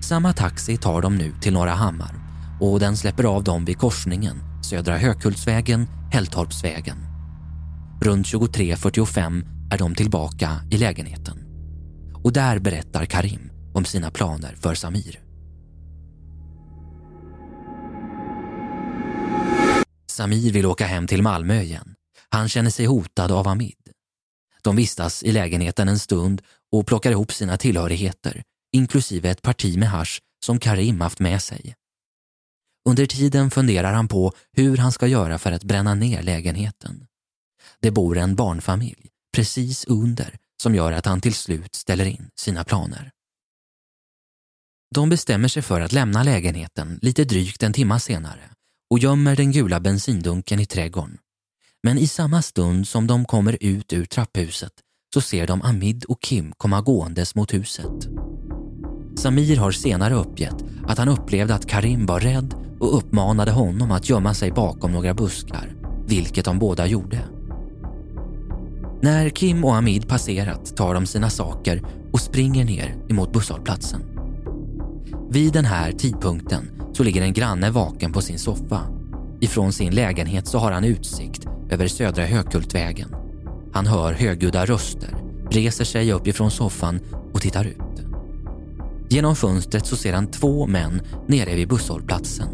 Samma 0.02 0.32
taxi 0.32 0.76
tar 0.76 1.02
dem 1.02 1.16
nu 1.16 1.32
till 1.40 1.52
Norra 1.52 1.74
Hammar 1.74 2.14
och 2.60 2.80
den 2.80 2.96
släpper 2.96 3.24
av 3.24 3.44
dem 3.44 3.64
vid 3.64 3.78
korsningen 3.78 4.36
Södra 4.62 4.98
Hökultsvägen, 4.98 5.86
Hälltorpsvägen. 6.12 6.96
Runt 8.00 8.26
23.45 8.26 9.44
är 9.72 9.78
de 9.78 9.94
tillbaka 9.94 10.50
i 10.70 10.78
lägenheten. 10.78 11.38
Och 12.24 12.32
där 12.32 12.58
berättar 12.58 13.04
Karim 13.04 13.50
om 13.74 13.84
sina 13.84 14.10
planer 14.10 14.56
för 14.60 14.74
Samir. 14.74 15.20
Samir 20.10 20.52
vill 20.52 20.66
åka 20.66 20.86
hem 20.86 21.06
till 21.06 21.22
Malmö 21.22 21.60
igen. 21.60 21.94
Han 22.30 22.48
känner 22.48 22.70
sig 22.70 22.86
hotad 22.86 23.32
av 23.32 23.46
Hamid. 23.46 23.74
De 24.62 24.76
vistas 24.76 25.22
i 25.22 25.32
lägenheten 25.32 25.88
en 25.88 25.98
stund 25.98 26.42
och 26.72 26.86
plockar 26.86 27.10
ihop 27.10 27.32
sina 27.32 27.56
tillhörigheter, 27.56 28.42
inklusive 28.72 29.30
ett 29.30 29.42
parti 29.42 29.76
med 29.76 29.88
hash 29.88 30.20
som 30.44 30.58
Karim 30.58 31.00
haft 31.00 31.18
med 31.18 31.42
sig. 31.42 31.74
Under 32.88 33.06
tiden 33.06 33.50
funderar 33.50 33.92
han 33.92 34.08
på 34.08 34.32
hur 34.52 34.76
han 34.76 34.92
ska 34.92 35.06
göra 35.06 35.38
för 35.38 35.52
att 35.52 35.64
bränna 35.64 35.94
ner 35.94 36.22
lägenheten. 36.22 37.06
Det 37.80 37.90
bor 37.90 38.18
en 38.18 38.34
barnfamilj 38.34 39.08
precis 39.36 39.84
under 39.84 40.38
som 40.62 40.74
gör 40.74 40.92
att 40.92 41.06
han 41.06 41.20
till 41.20 41.34
slut 41.34 41.74
ställer 41.74 42.04
in 42.04 42.30
sina 42.36 42.64
planer. 42.64 43.10
De 44.94 45.08
bestämmer 45.08 45.48
sig 45.48 45.62
för 45.62 45.80
att 45.80 45.92
lämna 45.92 46.22
lägenheten 46.22 46.98
lite 47.02 47.24
drygt 47.24 47.62
en 47.62 47.72
timma 47.72 47.98
senare 47.98 48.50
och 48.90 48.98
gömmer 48.98 49.36
den 49.36 49.52
gula 49.52 49.80
bensindunken 49.80 50.60
i 50.60 50.66
trädgården. 50.66 51.18
Men 51.86 51.98
i 51.98 52.06
samma 52.06 52.42
stund 52.42 52.88
som 52.88 53.06
de 53.06 53.24
kommer 53.24 53.56
ut 53.60 53.92
ur 53.92 54.04
trapphuset 54.04 54.72
så 55.14 55.20
ser 55.20 55.46
de 55.46 55.62
Amid 55.62 56.04
och 56.04 56.22
Kim 56.22 56.52
komma 56.56 56.80
gåendes 56.80 57.34
mot 57.34 57.54
huset. 57.54 58.08
Samir 59.16 59.56
har 59.56 59.72
senare 59.72 60.14
uppgett 60.14 60.64
att 60.86 60.98
han 60.98 61.08
upplevde 61.08 61.54
att 61.54 61.66
Karim 61.66 62.06
var 62.06 62.20
rädd 62.20 62.54
och 62.80 62.96
uppmanade 62.96 63.50
honom 63.50 63.90
att 63.90 64.08
gömma 64.08 64.34
sig 64.34 64.52
bakom 64.52 64.92
några 64.92 65.14
buskar, 65.14 65.74
vilket 66.06 66.44
de 66.44 66.58
båda 66.58 66.86
gjorde. 66.86 67.20
När 69.02 69.30
Kim 69.30 69.64
och 69.64 69.76
Amid 69.76 70.08
passerat 70.08 70.76
tar 70.76 70.94
de 70.94 71.06
sina 71.06 71.30
saker 71.30 71.82
och 72.12 72.20
springer 72.20 72.64
ner 72.64 72.96
emot 73.08 73.32
busshållplatsen. 73.32 74.02
Vid 75.30 75.52
den 75.52 75.64
här 75.64 75.92
tidpunkten 75.92 76.70
så 76.92 77.02
ligger 77.02 77.22
en 77.22 77.32
granne 77.32 77.70
vaken 77.70 78.12
på 78.12 78.20
sin 78.20 78.38
soffa. 78.38 78.80
Ifrån 79.40 79.72
sin 79.72 79.94
lägenhet 79.94 80.46
så 80.46 80.58
har 80.58 80.72
han 80.72 80.84
utsikt 80.84 81.46
över 81.72 81.88
Södra 81.88 82.24
Högkultvägen. 82.24 83.14
Han 83.72 83.86
hör 83.86 84.12
högljudda 84.12 84.66
röster, 84.66 85.14
reser 85.50 85.84
sig 85.84 86.12
upp 86.12 86.26
ifrån 86.26 86.50
soffan 86.50 87.00
och 87.32 87.40
tittar 87.40 87.64
ut. 87.64 88.06
Genom 89.10 89.36
fönstret 89.36 89.86
så 89.86 89.96
ser 89.96 90.12
han 90.12 90.30
två 90.30 90.66
män 90.66 91.00
nere 91.28 91.54
vid 91.54 91.68
busshållplatsen. 91.68 92.48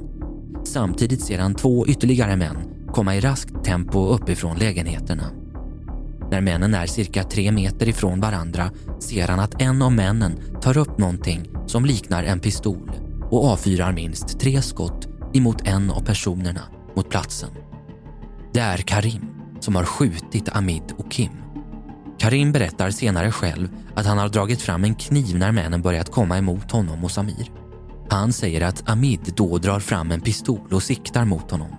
Samtidigt 0.64 1.22
ser 1.22 1.38
han 1.38 1.54
två 1.54 1.87
ytterligare 1.87 2.37
män 2.37 2.56
komma 2.92 3.16
i 3.16 3.20
raskt 3.20 3.64
tempo 3.64 4.08
uppifrån 4.08 4.58
lägenheterna. 4.58 5.30
När 6.30 6.40
männen 6.40 6.75
är 6.75 6.87
cirka 6.87 7.25
tre 7.25 7.52
meter 7.52 7.88
ifrån 7.88 8.20
varandra 8.20 8.70
ser 9.00 9.28
han 9.28 9.40
att 9.40 9.62
en 9.62 9.82
av 9.82 9.92
männen 9.92 10.32
tar 10.62 10.78
upp 10.78 10.98
någonting 10.98 11.50
som 11.66 11.84
liknar 11.84 12.25
en 12.25 12.40
pistol 12.40 12.90
och 13.30 13.44
avfyrar 13.44 13.92
minst 13.92 14.40
tre 14.40 14.62
skott 14.62 15.08
emot 15.34 15.60
en 15.64 15.90
av 15.90 16.04
personerna 16.04 16.62
mot 16.96 17.10
platsen. 17.10 17.50
Det 18.58 18.62
är 18.62 18.78
Karim 18.78 19.26
som 19.60 19.76
har 19.76 19.84
skjutit 19.84 20.48
Amid 20.52 20.92
och 20.96 21.10
Kim. 21.10 21.30
Karim 22.18 22.52
berättar 22.52 22.90
senare 22.90 23.32
själv 23.32 23.68
att 23.94 24.06
han 24.06 24.18
har 24.18 24.28
dragit 24.28 24.62
fram 24.62 24.84
en 24.84 24.94
kniv 24.94 25.38
när 25.38 25.52
männen 25.52 25.82
börjat 25.82 26.12
komma 26.12 26.38
emot 26.38 26.70
honom 26.70 27.04
och 27.04 27.10
Samir. 27.10 27.50
Han 28.10 28.32
säger 28.32 28.60
att 28.60 28.88
Amid 28.88 29.32
då 29.36 29.58
drar 29.58 29.80
fram 29.80 30.10
en 30.10 30.20
pistol 30.20 30.72
och 30.72 30.82
siktar 30.82 31.24
mot 31.24 31.50
honom. 31.50 31.70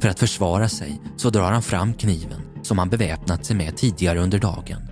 För 0.00 0.08
att 0.08 0.18
försvara 0.18 0.68
sig 0.68 1.00
så 1.16 1.30
drar 1.30 1.52
han 1.52 1.62
fram 1.62 1.94
kniven 1.94 2.40
som 2.62 2.78
han 2.78 2.88
beväpnat 2.88 3.44
sig 3.44 3.56
med 3.56 3.76
tidigare 3.76 4.20
under 4.20 4.38
dagen. 4.38 4.82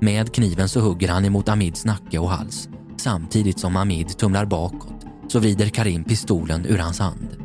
Med 0.00 0.34
kniven 0.34 0.68
så 0.68 0.80
hugger 0.80 1.08
han 1.08 1.24
emot 1.24 1.48
Amids 1.48 1.84
nacke 1.84 2.18
och 2.18 2.30
hals. 2.30 2.68
Samtidigt 2.96 3.60
som 3.60 3.76
Amid 3.76 4.18
tumlar 4.18 4.44
bakåt 4.44 5.06
så 5.28 5.38
vrider 5.38 5.68
Karim 5.68 6.04
pistolen 6.04 6.66
ur 6.66 6.78
hans 6.78 6.98
hand. 6.98 7.41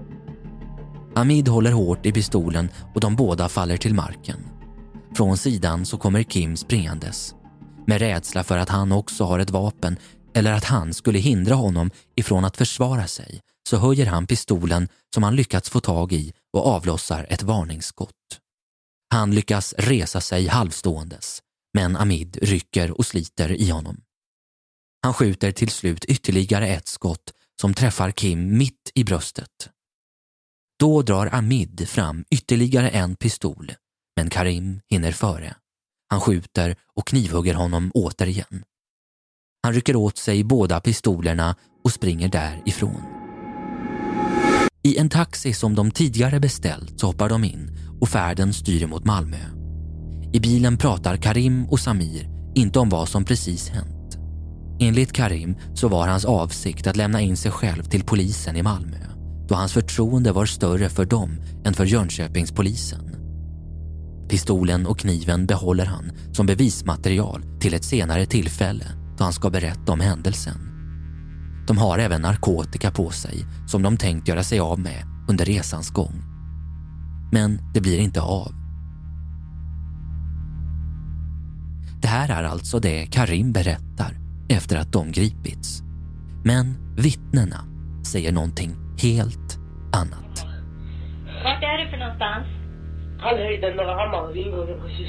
Amid 1.18 1.48
håller 1.48 1.72
hårt 1.72 2.06
i 2.06 2.12
pistolen 2.12 2.70
och 2.96 3.02
de 3.02 3.16
båda 3.16 3.50
faller 3.50 3.78
till 3.78 3.94
marken. 3.94 4.40
Från 5.16 5.38
sidan 5.38 5.86
så 5.86 5.98
kommer 5.98 6.24
Kim 6.24 6.58
springandes. 6.58 7.36
Med 7.88 8.00
rädsla 8.00 8.44
för 8.44 8.58
att 8.58 8.70
han 8.70 8.92
också 8.92 9.24
har 9.24 9.40
ett 9.40 9.50
vapen 9.50 9.98
eller 10.34 10.52
att 10.54 10.64
han 10.64 10.94
skulle 10.94 11.20
hindra 11.20 11.56
honom 11.56 11.92
ifrån 12.16 12.46
att 12.46 12.58
försvara 12.58 13.08
sig 13.08 13.42
så 13.70 13.78
höjer 13.78 14.06
han 14.06 14.28
pistolen 14.28 14.90
som 15.14 15.24
han 15.24 15.36
lyckats 15.36 15.70
få 15.70 15.80
tag 15.80 16.14
i 16.14 16.34
och 16.54 16.68
avlossar 16.68 17.28
ett 17.30 17.44
varningsskott. 17.44 18.40
Han 19.14 19.36
lyckas 19.36 19.74
resa 19.78 20.22
sig 20.22 20.48
halvståendes, 20.48 21.42
men 21.74 21.96
Amid 21.96 22.38
rycker 22.42 22.92
och 22.92 23.06
sliter 23.06 23.52
i 23.52 23.70
honom. 23.70 24.02
Han 25.04 25.14
skjuter 25.14 25.52
till 25.52 25.70
slut 25.70 26.06
ytterligare 26.06 26.68
ett 26.68 26.88
skott 26.88 27.34
som 27.62 27.74
träffar 27.74 28.12
Kim 28.12 28.58
mitt 28.58 28.92
i 28.96 29.04
bröstet. 29.04 29.70
Då 30.80 31.02
drar 31.02 31.30
Amid 31.32 31.90
fram 31.90 32.26
ytterligare 32.32 32.90
en 32.90 33.16
pistol, 33.16 33.72
men 34.16 34.30
Karim 34.30 34.80
hinner 34.90 35.12
före. 35.12 35.56
Han 36.10 36.22
skjuter 36.22 36.76
och 36.96 37.08
knivhugger 37.08 37.54
honom 37.54 37.92
återigen. 37.94 38.64
Han 39.64 39.74
rycker 39.74 39.96
åt 39.96 40.18
sig 40.18 40.44
båda 40.44 40.80
pistolerna 40.80 41.56
och 41.84 41.92
springer 41.92 42.30
därifrån. 42.30 43.02
I 44.84 44.98
en 44.98 45.10
taxi 45.10 45.54
som 45.54 45.76
de 45.76 45.92
tidigare 45.92 46.40
beställt 46.40 47.00
så 47.00 47.08
hoppar 47.08 47.30
de 47.30 47.44
in 47.44 47.78
och 48.02 48.10
färden 48.10 48.54
styr 48.54 48.88
mot 48.88 49.06
Malmö. 49.06 49.40
I 50.34 50.40
bilen 50.40 50.78
pratar 50.78 51.18
Karim 51.18 51.66
och 51.70 51.80
Samir 51.80 52.30
inte 52.56 52.80
om 52.80 52.90
vad 52.90 53.10
som 53.10 53.26
precis 53.26 53.70
hänt. 53.70 54.18
Enligt 54.80 55.14
Karim 55.14 55.58
så 55.74 55.88
var 55.88 56.08
hans 56.08 56.26
avsikt 56.26 56.88
att 56.88 56.96
lämna 56.96 57.22
in 57.22 57.38
sig 57.38 57.52
själv 57.52 57.84
till 57.84 58.04
polisen 58.04 58.56
i 58.56 58.64
Malmö 58.64 59.07
då 59.48 59.56
hans 59.56 59.74
förtroende 59.74 60.32
var 60.32 60.46
större 60.46 60.90
för 60.90 61.06
dem 61.06 61.42
än 61.66 61.74
för 61.74 61.86
Jönköpingspolisen. 61.86 63.16
Pistolen 64.30 64.88
och 64.88 65.00
kniven 65.00 65.46
behåller 65.46 65.86
han 65.86 66.12
som 66.32 66.46
bevismaterial 66.46 67.44
till 67.60 67.74
ett 67.74 67.86
senare 67.86 68.26
tillfälle 68.26 68.86
då 69.18 69.24
han 69.24 69.34
ska 69.34 69.50
berätta 69.50 69.92
om 69.92 70.00
händelsen. 70.00 70.58
De 71.68 71.78
har 71.78 72.00
även 72.00 72.22
narkotika 72.22 72.92
på 72.92 73.10
sig 73.10 73.46
som 73.68 73.82
de 73.82 73.98
tänkt 73.98 74.28
göra 74.28 74.44
sig 74.44 74.60
av 74.60 74.80
med 74.80 75.04
under 75.28 75.46
resans 75.46 75.90
gång. 75.90 76.24
Men 77.32 77.60
det 77.74 77.82
blir 77.82 78.00
inte 78.00 78.22
av. 78.22 78.52
Det 82.02 82.08
här 82.08 82.30
är 82.30 82.44
alltså 82.44 82.80
det 82.80 83.06
Karim 83.06 83.52
berättar 83.52 84.18
efter 84.50 84.78
att 84.78 84.92
de 84.92 85.12
gripits. 85.12 85.82
Men 86.44 86.96
vittnena 86.98 87.66
säger 88.04 88.32
någonting 88.32 88.87
helt 89.02 89.58
annat. 89.94 90.46
Vart 91.44 91.64
är 91.64 91.86
du 91.86 91.92
för 91.92 91.98
någonstans? 91.98 92.48
Hallhöjden, 93.20 93.76
Norra 93.76 93.96
Hammar, 93.96 94.38
ingången 94.38 94.82
precis. 94.82 95.08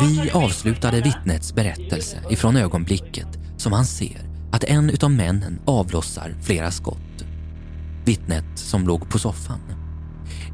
Vi 0.00 0.30
avslutade 0.30 1.00
vittnets 1.00 1.54
berättelse 1.54 2.16
ifrån 2.30 2.56
ögonblicket 2.56 3.38
som 3.56 3.72
han 3.72 3.84
ser 3.84 4.20
att 4.52 4.64
en 4.64 4.90
utav 4.90 5.10
männen 5.10 5.60
avlossar 5.64 6.34
flera 6.42 6.70
skott. 6.70 7.24
Vittnet 8.04 8.44
som 8.54 8.86
låg 8.86 9.10
på 9.10 9.18
soffan. 9.18 9.60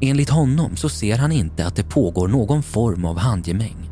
Enligt 0.01 0.29
honom 0.29 0.75
så 0.75 0.89
ser 0.89 1.17
han 1.17 1.31
inte 1.31 1.65
att 1.65 1.75
det 1.75 1.83
pågår 1.83 2.27
någon 2.27 2.63
form 2.63 3.05
av 3.05 3.17
handgemäng. 3.17 3.89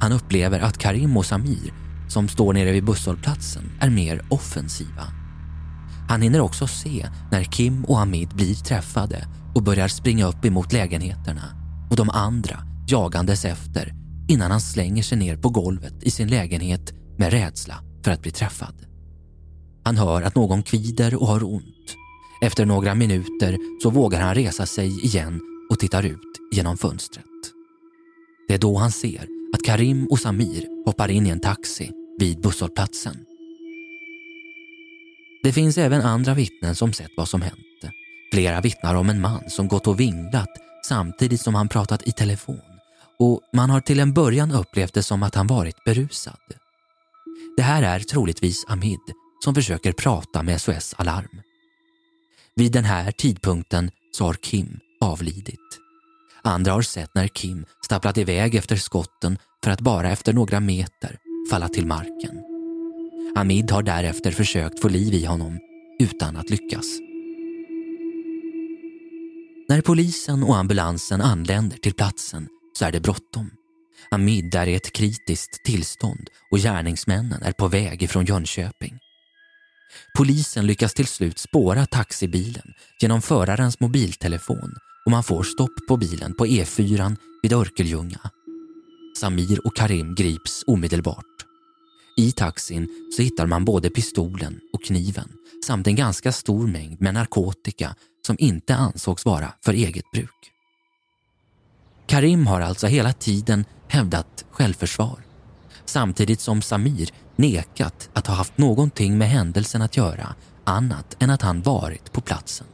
Han 0.00 0.12
upplever 0.12 0.60
att 0.60 0.78
Karim 0.78 1.16
och 1.16 1.26
Samir, 1.26 1.72
som 2.08 2.28
står 2.28 2.52
nere 2.52 2.72
vid 2.72 2.84
busshållplatsen, 2.84 3.62
är 3.80 3.90
mer 3.90 4.22
offensiva. 4.28 5.21
Han 6.12 6.22
hinner 6.22 6.40
också 6.40 6.66
se 6.66 7.08
när 7.30 7.44
Kim 7.44 7.84
och 7.84 7.96
Hamid 7.96 8.28
blir 8.28 8.54
träffade 8.54 9.26
och 9.54 9.62
börjar 9.62 9.88
springa 9.88 10.26
upp 10.26 10.44
emot 10.44 10.72
lägenheterna 10.72 11.42
och 11.90 11.96
de 11.96 12.10
andra 12.10 12.58
jagandes 12.88 13.44
efter 13.44 13.94
innan 14.28 14.50
han 14.50 14.60
slänger 14.60 15.02
sig 15.02 15.18
ner 15.18 15.36
på 15.36 15.48
golvet 15.48 16.02
i 16.02 16.10
sin 16.10 16.28
lägenhet 16.28 16.92
med 17.18 17.30
rädsla 17.32 17.74
för 18.04 18.10
att 18.10 18.22
bli 18.22 18.30
träffad. 18.30 18.74
Han 19.84 19.96
hör 19.96 20.22
att 20.22 20.34
någon 20.34 20.62
kvider 20.62 21.14
och 21.14 21.26
har 21.26 21.44
ont. 21.44 21.96
Efter 22.42 22.66
några 22.66 22.94
minuter 22.94 23.58
så 23.82 23.90
vågar 23.90 24.20
han 24.20 24.34
resa 24.34 24.66
sig 24.66 25.04
igen 25.04 25.40
och 25.70 25.78
tittar 25.78 26.02
ut 26.02 26.38
genom 26.52 26.76
fönstret. 26.76 27.24
Det 28.48 28.54
är 28.54 28.58
då 28.58 28.78
han 28.78 28.92
ser 28.92 29.26
att 29.54 29.62
Karim 29.64 30.06
och 30.10 30.18
Samir 30.18 30.84
hoppar 30.86 31.08
in 31.08 31.26
i 31.26 31.30
en 31.30 31.40
taxi 31.40 31.90
vid 32.18 32.40
busshållplatsen. 32.40 33.16
Det 35.42 35.52
finns 35.52 35.78
även 35.78 36.02
andra 36.02 36.34
vittnen 36.34 36.74
som 36.74 36.92
sett 36.92 37.10
vad 37.16 37.28
som 37.28 37.42
hänt. 37.42 37.56
Flera 38.32 38.60
vittnar 38.60 38.94
om 38.94 39.10
en 39.10 39.20
man 39.20 39.50
som 39.50 39.68
gått 39.68 39.86
och 39.86 40.00
vinglat 40.00 40.50
samtidigt 40.88 41.40
som 41.40 41.54
han 41.54 41.68
pratat 41.68 42.02
i 42.06 42.12
telefon 42.12 42.60
och 43.18 43.40
man 43.52 43.70
har 43.70 43.80
till 43.80 44.00
en 44.00 44.12
början 44.12 44.52
upplevt 44.52 44.94
det 44.94 45.02
som 45.02 45.22
att 45.22 45.34
han 45.34 45.46
varit 45.46 45.84
berusad. 45.84 46.40
Det 47.56 47.62
här 47.62 47.82
är 47.82 48.00
troligtvis 48.00 48.64
Amid 48.68 48.98
som 49.44 49.54
försöker 49.54 49.92
prata 49.92 50.42
med 50.42 50.60
SOS 50.60 50.94
Alarm. 50.98 51.40
Vid 52.54 52.72
den 52.72 52.84
här 52.84 53.10
tidpunkten 53.12 53.90
så 54.12 54.24
har 54.24 54.34
Kim 54.34 54.78
avlidit. 55.00 55.78
Andra 56.42 56.72
har 56.72 56.82
sett 56.82 57.14
när 57.14 57.28
Kim 57.28 57.64
stapplat 57.84 58.18
iväg 58.18 58.54
efter 58.54 58.76
skotten 58.76 59.38
för 59.64 59.70
att 59.70 59.80
bara 59.80 60.10
efter 60.10 60.32
några 60.32 60.60
meter 60.60 61.16
falla 61.50 61.68
till 61.68 61.86
marken. 61.86 62.51
Hamid 63.34 63.70
har 63.70 63.82
därefter 63.82 64.30
försökt 64.30 64.80
få 64.80 64.88
liv 64.88 65.14
i 65.14 65.24
honom 65.24 65.58
utan 65.98 66.36
att 66.36 66.50
lyckas. 66.50 66.86
När 69.68 69.80
polisen 69.80 70.42
och 70.42 70.56
ambulansen 70.56 71.20
anländer 71.20 71.76
till 71.76 71.94
platsen 71.94 72.48
så 72.78 72.84
är 72.84 72.92
det 72.92 73.00
bråttom. 73.00 73.50
Hamid 74.10 74.54
är 74.54 74.66
i 74.66 74.74
ett 74.74 74.92
kritiskt 74.92 75.64
tillstånd 75.64 76.28
och 76.50 76.58
gärningsmännen 76.58 77.42
är 77.42 77.52
på 77.52 77.68
väg 77.68 78.02
ifrån 78.02 78.24
Jönköping. 78.24 78.98
Polisen 80.16 80.66
lyckas 80.66 80.94
till 80.94 81.06
slut 81.06 81.38
spåra 81.38 81.86
taxibilen 81.86 82.72
genom 83.00 83.22
förarens 83.22 83.80
mobiltelefon 83.80 84.74
och 85.04 85.10
man 85.10 85.22
får 85.22 85.42
stopp 85.42 85.86
på 85.88 85.96
bilen 85.96 86.34
på 86.34 86.46
E4 86.46 87.16
vid 87.42 87.52
Örkelljunga. 87.52 88.20
Samir 89.20 89.66
och 89.66 89.76
Karim 89.76 90.14
grips 90.14 90.64
omedelbart. 90.66 91.31
I 92.16 92.32
taxin 92.32 92.88
så 93.16 93.22
hittar 93.22 93.46
man 93.46 93.64
både 93.64 93.90
pistolen 93.90 94.60
och 94.72 94.84
kniven 94.84 95.32
samt 95.66 95.86
en 95.86 95.96
ganska 95.96 96.32
stor 96.32 96.66
mängd 96.66 97.00
med 97.00 97.14
narkotika 97.14 97.94
som 98.26 98.36
inte 98.38 98.74
ansågs 98.74 99.24
vara 99.24 99.52
för 99.64 99.72
eget 99.72 100.10
bruk. 100.12 100.52
Karim 102.06 102.46
har 102.46 102.60
alltså 102.60 102.86
hela 102.86 103.12
tiden 103.12 103.64
hävdat 103.88 104.44
självförsvar 104.50 105.18
samtidigt 105.84 106.40
som 106.40 106.62
Samir 106.62 107.10
nekat 107.36 108.10
att 108.12 108.26
ha 108.26 108.34
haft 108.34 108.58
någonting 108.58 109.18
med 109.18 109.28
händelsen 109.28 109.82
att 109.82 109.96
göra 109.96 110.34
annat 110.64 111.16
än 111.18 111.30
att 111.30 111.42
han 111.42 111.62
varit 111.62 112.12
på 112.12 112.20
platsen. 112.20 112.66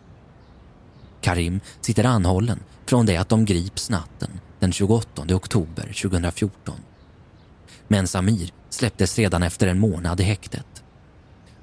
Karim 1.20 1.60
sitter 1.80 2.04
anhållen 2.04 2.60
från 2.86 3.06
det 3.06 3.16
att 3.16 3.28
de 3.28 3.44
grips 3.44 3.90
natten 3.90 4.40
den 4.58 4.72
28 4.72 5.34
oktober 5.34 5.92
2014. 6.02 6.74
Men 7.88 8.06
Samir 8.06 8.52
släpptes 8.70 9.18
redan 9.18 9.42
efter 9.42 9.66
en 9.66 9.78
månad 9.78 10.20
i 10.20 10.22
häktet. 10.22 10.84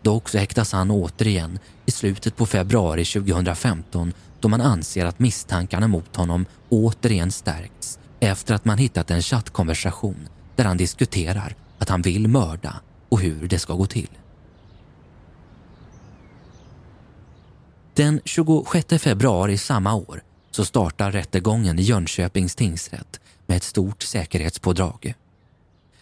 Dock 0.02 0.30
så 0.30 0.38
häktas 0.38 0.72
han 0.72 0.92
återigen 0.92 1.60
i 1.86 1.92
slutet 1.92 2.36
på 2.36 2.46
februari 2.46 3.06
2015 3.06 4.14
då 4.40 4.48
man 4.48 4.62
anser 4.62 5.06
att 5.06 5.20
misstankarna 5.20 5.88
mot 5.88 6.16
honom 6.16 6.46
återigen 6.70 7.32
stärkts 7.32 8.00
efter 8.20 8.54
att 8.54 8.66
man 8.66 8.78
hittat 8.78 9.12
en 9.12 9.22
chattkonversation 9.22 10.28
där 10.56 10.66
han 10.66 10.78
diskuterar 10.78 11.56
att 11.80 11.90
han 11.90 12.02
vill 12.02 12.28
mörda 12.28 12.76
och 13.10 13.20
hur 13.20 13.48
det 13.48 13.60
ska 13.60 13.74
gå 13.74 13.86
till. 13.86 14.10
Den 17.94 18.22
26 18.26 19.02
februari 19.04 19.58
samma 19.58 19.94
år 19.94 20.22
så 20.52 20.66
startar 20.66 21.12
rättegången 21.12 21.80
i 21.80 21.82
Jönköpings 21.82 22.56
tingsrätt 22.56 23.20
med 23.46 23.58
ett 23.58 23.64
stort 23.64 24.04
säkerhetspådrag. 24.04 25.14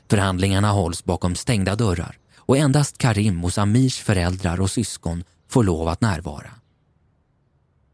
Förhandlingarna 0.09 0.71
hålls 0.71 1.03
bakom 1.03 1.35
stängda 1.35 1.75
dörrar 1.75 2.17
och 2.37 2.57
endast 2.57 2.97
Karim 2.97 3.45
och 3.45 3.53
Samirs 3.53 3.99
föräldrar 3.99 4.61
och 4.61 4.71
syskon 4.71 5.23
får 5.49 5.63
lov 5.63 5.87
att 5.87 6.01
närvara. 6.01 6.51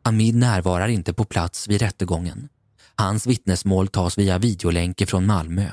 Amid 0.03 0.35
närvarar 0.35 0.87
inte 0.87 1.13
på 1.13 1.25
plats 1.25 1.67
vid 1.67 1.81
rättegången. 1.81 2.49
Hans 2.95 3.27
vittnesmål 3.27 3.87
tas 3.87 4.17
via 4.17 4.37
videolänk 4.37 5.09
från 5.09 5.25
Malmö. 5.25 5.71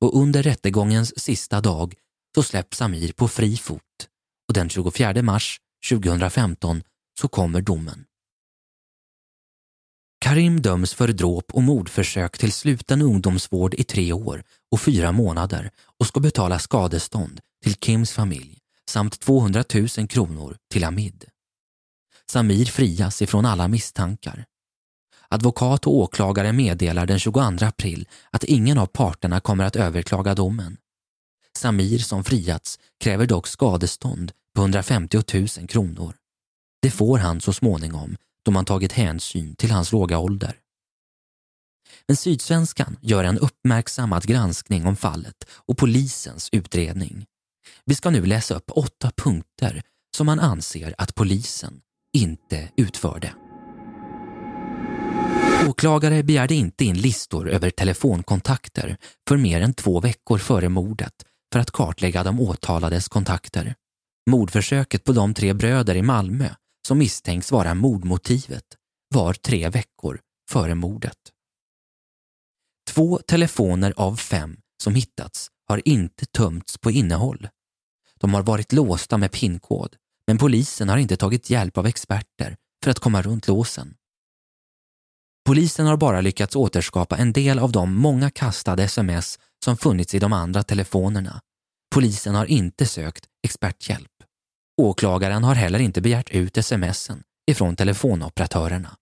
Och 0.00 0.20
under 0.20 0.42
rättegångens 0.42 1.20
sista 1.20 1.60
dag 1.60 1.94
så 2.34 2.42
släpps 2.42 2.82
Amir 2.82 3.12
på 3.12 3.28
fri 3.28 3.56
fot 3.56 3.82
och 4.48 4.54
den 4.54 4.68
24 4.68 5.22
mars 5.22 5.60
2015 5.90 6.82
så 7.20 7.28
kommer 7.28 7.60
domen. 7.60 8.04
Karim 10.18 10.62
döms 10.62 10.94
för 10.94 11.08
dråp 11.08 11.44
och 11.52 11.62
mordförsök 11.62 12.38
till 12.38 12.52
sluten 12.52 13.02
ungdomsvård 13.02 13.74
i 13.74 13.84
tre 13.84 14.12
år 14.12 14.42
och 14.70 14.80
fyra 14.80 15.12
månader 15.12 15.70
och 15.98 16.06
ska 16.06 16.20
betala 16.20 16.58
skadestånd 16.58 17.40
till 17.62 17.74
Kims 17.74 18.12
familj 18.12 18.58
samt 18.90 19.20
200 19.20 19.64
000 19.98 20.08
kronor 20.08 20.56
till 20.70 20.84
Amid. 20.84 21.24
Samir 22.30 22.64
frias 22.64 23.22
ifrån 23.22 23.46
alla 23.46 23.68
misstankar. 23.68 24.44
Advokat 25.28 25.86
och 25.86 25.94
åklagare 25.94 26.52
meddelar 26.52 27.06
den 27.06 27.18
22 27.18 27.40
april 27.40 28.08
att 28.30 28.44
ingen 28.44 28.78
av 28.78 28.86
parterna 28.86 29.40
kommer 29.40 29.64
att 29.64 29.76
överklaga 29.76 30.34
domen. 30.34 30.76
Samir 31.58 31.98
som 31.98 32.24
friats 32.24 32.78
kräver 33.00 33.26
dock 33.26 33.46
skadestånd 33.46 34.32
på 34.54 34.60
150 34.60 35.22
000 35.58 35.68
kronor. 35.68 36.14
Det 36.82 36.90
får 36.90 37.18
han 37.18 37.40
så 37.40 37.52
småningom 37.52 38.16
då 38.44 38.50
man 38.50 38.64
tagit 38.64 38.92
hänsyn 38.92 39.56
till 39.56 39.70
hans 39.70 39.92
låga 39.92 40.18
ålder. 40.18 40.60
Men 42.08 42.16
Sydsvenskan 42.16 42.96
gör 43.00 43.24
en 43.24 43.38
uppmärksammad 43.38 44.26
granskning 44.26 44.86
om 44.86 44.96
fallet 44.96 45.44
och 45.50 45.78
polisens 45.78 46.48
utredning. 46.52 47.26
Vi 47.84 47.94
ska 47.94 48.10
nu 48.10 48.26
läsa 48.26 48.54
upp 48.54 48.70
åtta 48.70 49.10
punkter 49.16 49.82
som 50.16 50.26
man 50.26 50.40
anser 50.40 50.94
att 50.98 51.14
polisen 51.14 51.80
inte 52.16 52.68
utförde. 52.76 53.34
Åklagare 55.68 56.22
begärde 56.22 56.54
inte 56.54 56.84
in 56.84 56.96
listor 57.00 57.48
över 57.48 57.70
telefonkontakter 57.70 58.96
för 59.28 59.36
mer 59.36 59.60
än 59.60 59.74
två 59.74 60.00
veckor 60.00 60.38
före 60.38 60.68
mordet 60.68 61.12
för 61.52 61.60
att 61.60 61.70
kartlägga 61.70 62.24
de 62.24 62.40
åtalades 62.40 63.08
kontakter. 63.08 63.74
Mordförsöket 64.30 65.04
på 65.04 65.12
de 65.12 65.34
tre 65.34 65.52
bröder 65.52 65.94
i 65.94 66.02
Malmö 66.02 66.48
som 66.88 66.98
misstänks 66.98 67.52
vara 67.52 67.74
mordmotivet 67.74 68.64
var 69.14 69.32
tre 69.34 69.68
veckor 69.68 70.20
före 70.50 70.74
mordet. 70.74 71.16
Två 72.96 73.18
telefoner 73.18 73.94
av 73.96 74.16
fem 74.16 74.56
som 74.82 74.94
hittats 74.94 75.48
har 75.68 75.88
inte 75.88 76.26
tömts 76.26 76.78
på 76.78 76.90
innehåll. 76.90 77.48
De 78.20 78.34
har 78.34 78.42
varit 78.42 78.72
låsta 78.72 79.16
med 79.16 79.32
pinkod, 79.32 79.96
men 80.26 80.38
polisen 80.38 80.88
har 80.88 80.96
inte 80.96 81.16
tagit 81.16 81.50
hjälp 81.50 81.78
av 81.78 81.86
experter 81.86 82.56
för 82.84 82.90
att 82.90 82.98
komma 82.98 83.22
runt 83.22 83.48
låsen. 83.48 83.94
Polisen 85.44 85.86
har 85.86 85.96
bara 85.96 86.20
lyckats 86.20 86.56
återskapa 86.56 87.16
en 87.16 87.32
del 87.32 87.58
av 87.58 87.72
de 87.72 87.94
många 87.94 88.30
kastade 88.30 88.82
sms 88.82 89.38
som 89.64 89.76
funnits 89.76 90.14
i 90.14 90.18
de 90.18 90.32
andra 90.32 90.62
telefonerna. 90.62 91.40
Polisen 91.94 92.34
har 92.34 92.46
inte 92.46 92.86
sökt 92.86 93.24
experthjälp. 93.46 94.12
Åklagaren 94.82 95.44
har 95.44 95.54
heller 95.54 95.78
inte 95.78 96.00
begärt 96.00 96.30
ut 96.30 96.64
smsen 96.64 97.22
ifrån 97.50 97.76
telefonoperatörerna. 97.76 98.96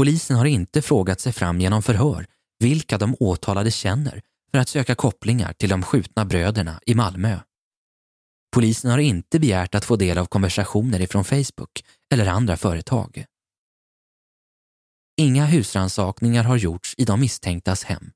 Polisen 0.00 0.36
har 0.36 0.44
inte 0.44 0.82
frågat 0.82 1.20
sig 1.20 1.32
fram 1.32 1.60
genom 1.60 1.82
förhör 1.82 2.26
vilka 2.58 2.98
de 2.98 3.16
åtalade 3.20 3.70
känner 3.70 4.22
för 4.50 4.58
att 4.58 4.68
söka 4.68 4.94
kopplingar 4.94 5.52
till 5.52 5.68
de 5.68 5.82
skjutna 5.82 6.24
bröderna 6.24 6.80
i 6.86 6.94
Malmö. 6.94 7.38
Polisen 8.52 8.90
har 8.90 8.98
inte 8.98 9.40
begärt 9.40 9.74
att 9.74 9.84
få 9.84 9.96
del 9.96 10.18
av 10.18 10.26
konversationer 10.26 11.00
ifrån 11.00 11.24
Facebook 11.24 11.84
eller 12.12 12.26
andra 12.26 12.56
företag. 12.56 13.24
Inga 15.16 15.46
husrannsakningar 15.46 16.44
har 16.44 16.56
gjorts 16.56 16.94
i 16.98 17.04
de 17.04 17.20
misstänktas 17.20 17.84
hem. 17.84 18.10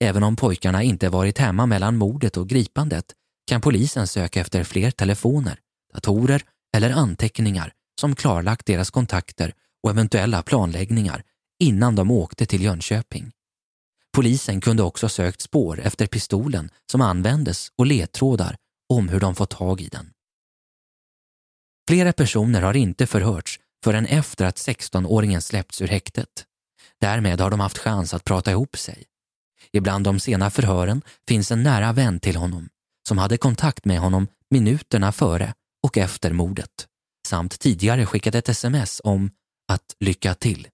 Även 0.00 0.22
om 0.22 0.36
pojkarna 0.36 0.82
inte 0.82 1.08
varit 1.08 1.38
hemma 1.38 1.66
mellan 1.66 1.96
mordet 1.96 2.36
och 2.36 2.48
gripandet 2.48 3.04
kan 3.46 3.60
polisen 3.60 4.06
söka 4.06 4.40
efter 4.40 4.64
fler 4.64 4.90
telefoner, 4.90 5.58
datorer 5.94 6.42
eller 6.76 6.90
anteckningar 6.90 7.72
som 8.00 8.16
klarlagt 8.16 8.66
deras 8.66 8.90
kontakter 8.90 9.52
och 9.82 9.90
eventuella 9.90 10.42
planläggningar 10.42 11.22
innan 11.60 11.94
de 11.94 12.10
åkte 12.10 12.46
till 12.46 12.62
Jönköping. 12.62 13.32
Polisen 14.12 14.60
kunde 14.60 14.82
också 14.82 15.08
sökt 15.08 15.40
spår 15.40 15.80
efter 15.80 16.06
pistolen 16.06 16.70
som 16.90 17.00
användes 17.00 17.72
och 17.76 17.86
ledtrådar 17.86 18.56
om 18.88 19.08
hur 19.08 19.20
de 19.20 19.34
fått 19.34 19.50
tag 19.50 19.80
i 19.80 19.88
den. 19.88 20.10
Flera 21.88 22.12
personer 22.12 22.62
har 22.62 22.76
inte 22.76 23.06
förhörts 23.06 23.60
förrän 23.84 24.06
efter 24.06 24.44
att 24.44 24.56
16-åringen 24.56 25.40
släppts 25.40 25.82
ur 25.82 25.88
häktet. 25.88 26.44
Därmed 27.00 27.40
har 27.40 27.50
de 27.50 27.60
haft 27.60 27.78
chans 27.78 28.14
att 28.14 28.24
prata 28.24 28.50
ihop 28.50 28.76
sig. 28.78 29.04
Ibland 29.72 30.04
de 30.04 30.20
sena 30.20 30.50
förhören 30.50 31.02
finns 31.28 31.50
en 31.50 31.62
nära 31.62 31.92
vän 31.92 32.20
till 32.20 32.36
honom 32.36 32.68
som 33.08 33.18
hade 33.18 33.36
kontakt 33.36 33.84
med 33.84 34.00
honom 34.00 34.28
minuterna 34.50 35.12
före 35.12 35.54
och 35.82 35.98
efter 35.98 36.32
mordet 36.32 36.86
samt 37.26 37.58
tidigare 37.60 38.06
skickat 38.06 38.34
ett 38.34 38.48
sms 38.48 39.00
om 39.04 39.30
att 39.68 39.96
lycka 40.00 40.34
till, 40.34 40.68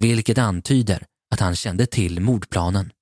vilket 0.00 0.38
antyder 0.38 1.06
att 1.30 1.40
han 1.40 1.56
kände 1.56 1.86
till 1.86 2.20
mordplanen. 2.20 2.92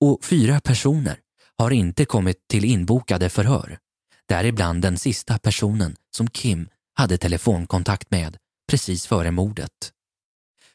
Och 0.00 0.24
fyra 0.24 0.60
personer 0.60 1.20
har 1.58 1.70
inte 1.70 2.04
kommit 2.04 2.48
till 2.48 2.64
inbokade 2.64 3.28
förhör, 3.28 3.78
däribland 4.26 4.82
den 4.82 4.98
sista 4.98 5.38
personen 5.38 5.96
som 6.16 6.30
Kim 6.30 6.68
hade 6.94 7.18
telefonkontakt 7.18 8.10
med 8.10 8.36
precis 8.70 9.06
före 9.06 9.30
mordet. 9.30 9.92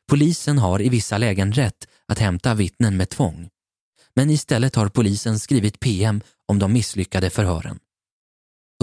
Polisen 0.08 0.58
har 0.58 0.82
i 0.82 0.90
vissa 0.90 1.18
lägen 1.18 1.54
rätt 1.54 1.88
att 2.08 2.20
hämta 2.20 2.54
vittnen 2.54 2.98
med 2.98 3.10
tvång, 3.10 3.50
men 4.16 4.30
istället 4.30 4.76
har 4.76 4.90
polisen 4.90 5.40
skrivit 5.40 5.80
PM 5.80 6.22
om 6.48 6.60
de 6.60 6.74
misslyckade 6.74 7.30
förhören. 7.30 7.80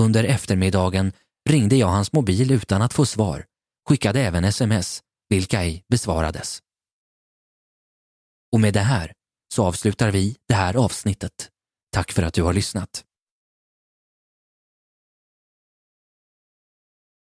Under 0.01 0.25
eftermiddagen 0.25 1.13
ringde 1.49 1.77
jag 1.77 1.87
hans 1.87 2.13
mobil 2.13 2.51
utan 2.51 2.83
att 2.83 2.93
få 2.93 3.07
svar, 3.07 3.45
skickade 3.89 4.21
även 4.21 4.45
sms, 4.45 5.03
vilka 5.31 5.63
ej 5.63 5.85
besvarades. 5.89 6.59
Och 8.53 8.61
med 8.61 8.75
det 8.75 8.81
här 8.81 9.13
så 9.55 9.65
avslutar 9.65 10.11
vi 10.11 10.37
det 10.49 10.55
här 10.55 10.77
avsnittet. 10.77 11.51
Tack 11.93 12.13
för 12.13 12.23
att 12.23 12.35
du 12.35 12.43
har 12.43 12.53
lyssnat. 12.53 13.05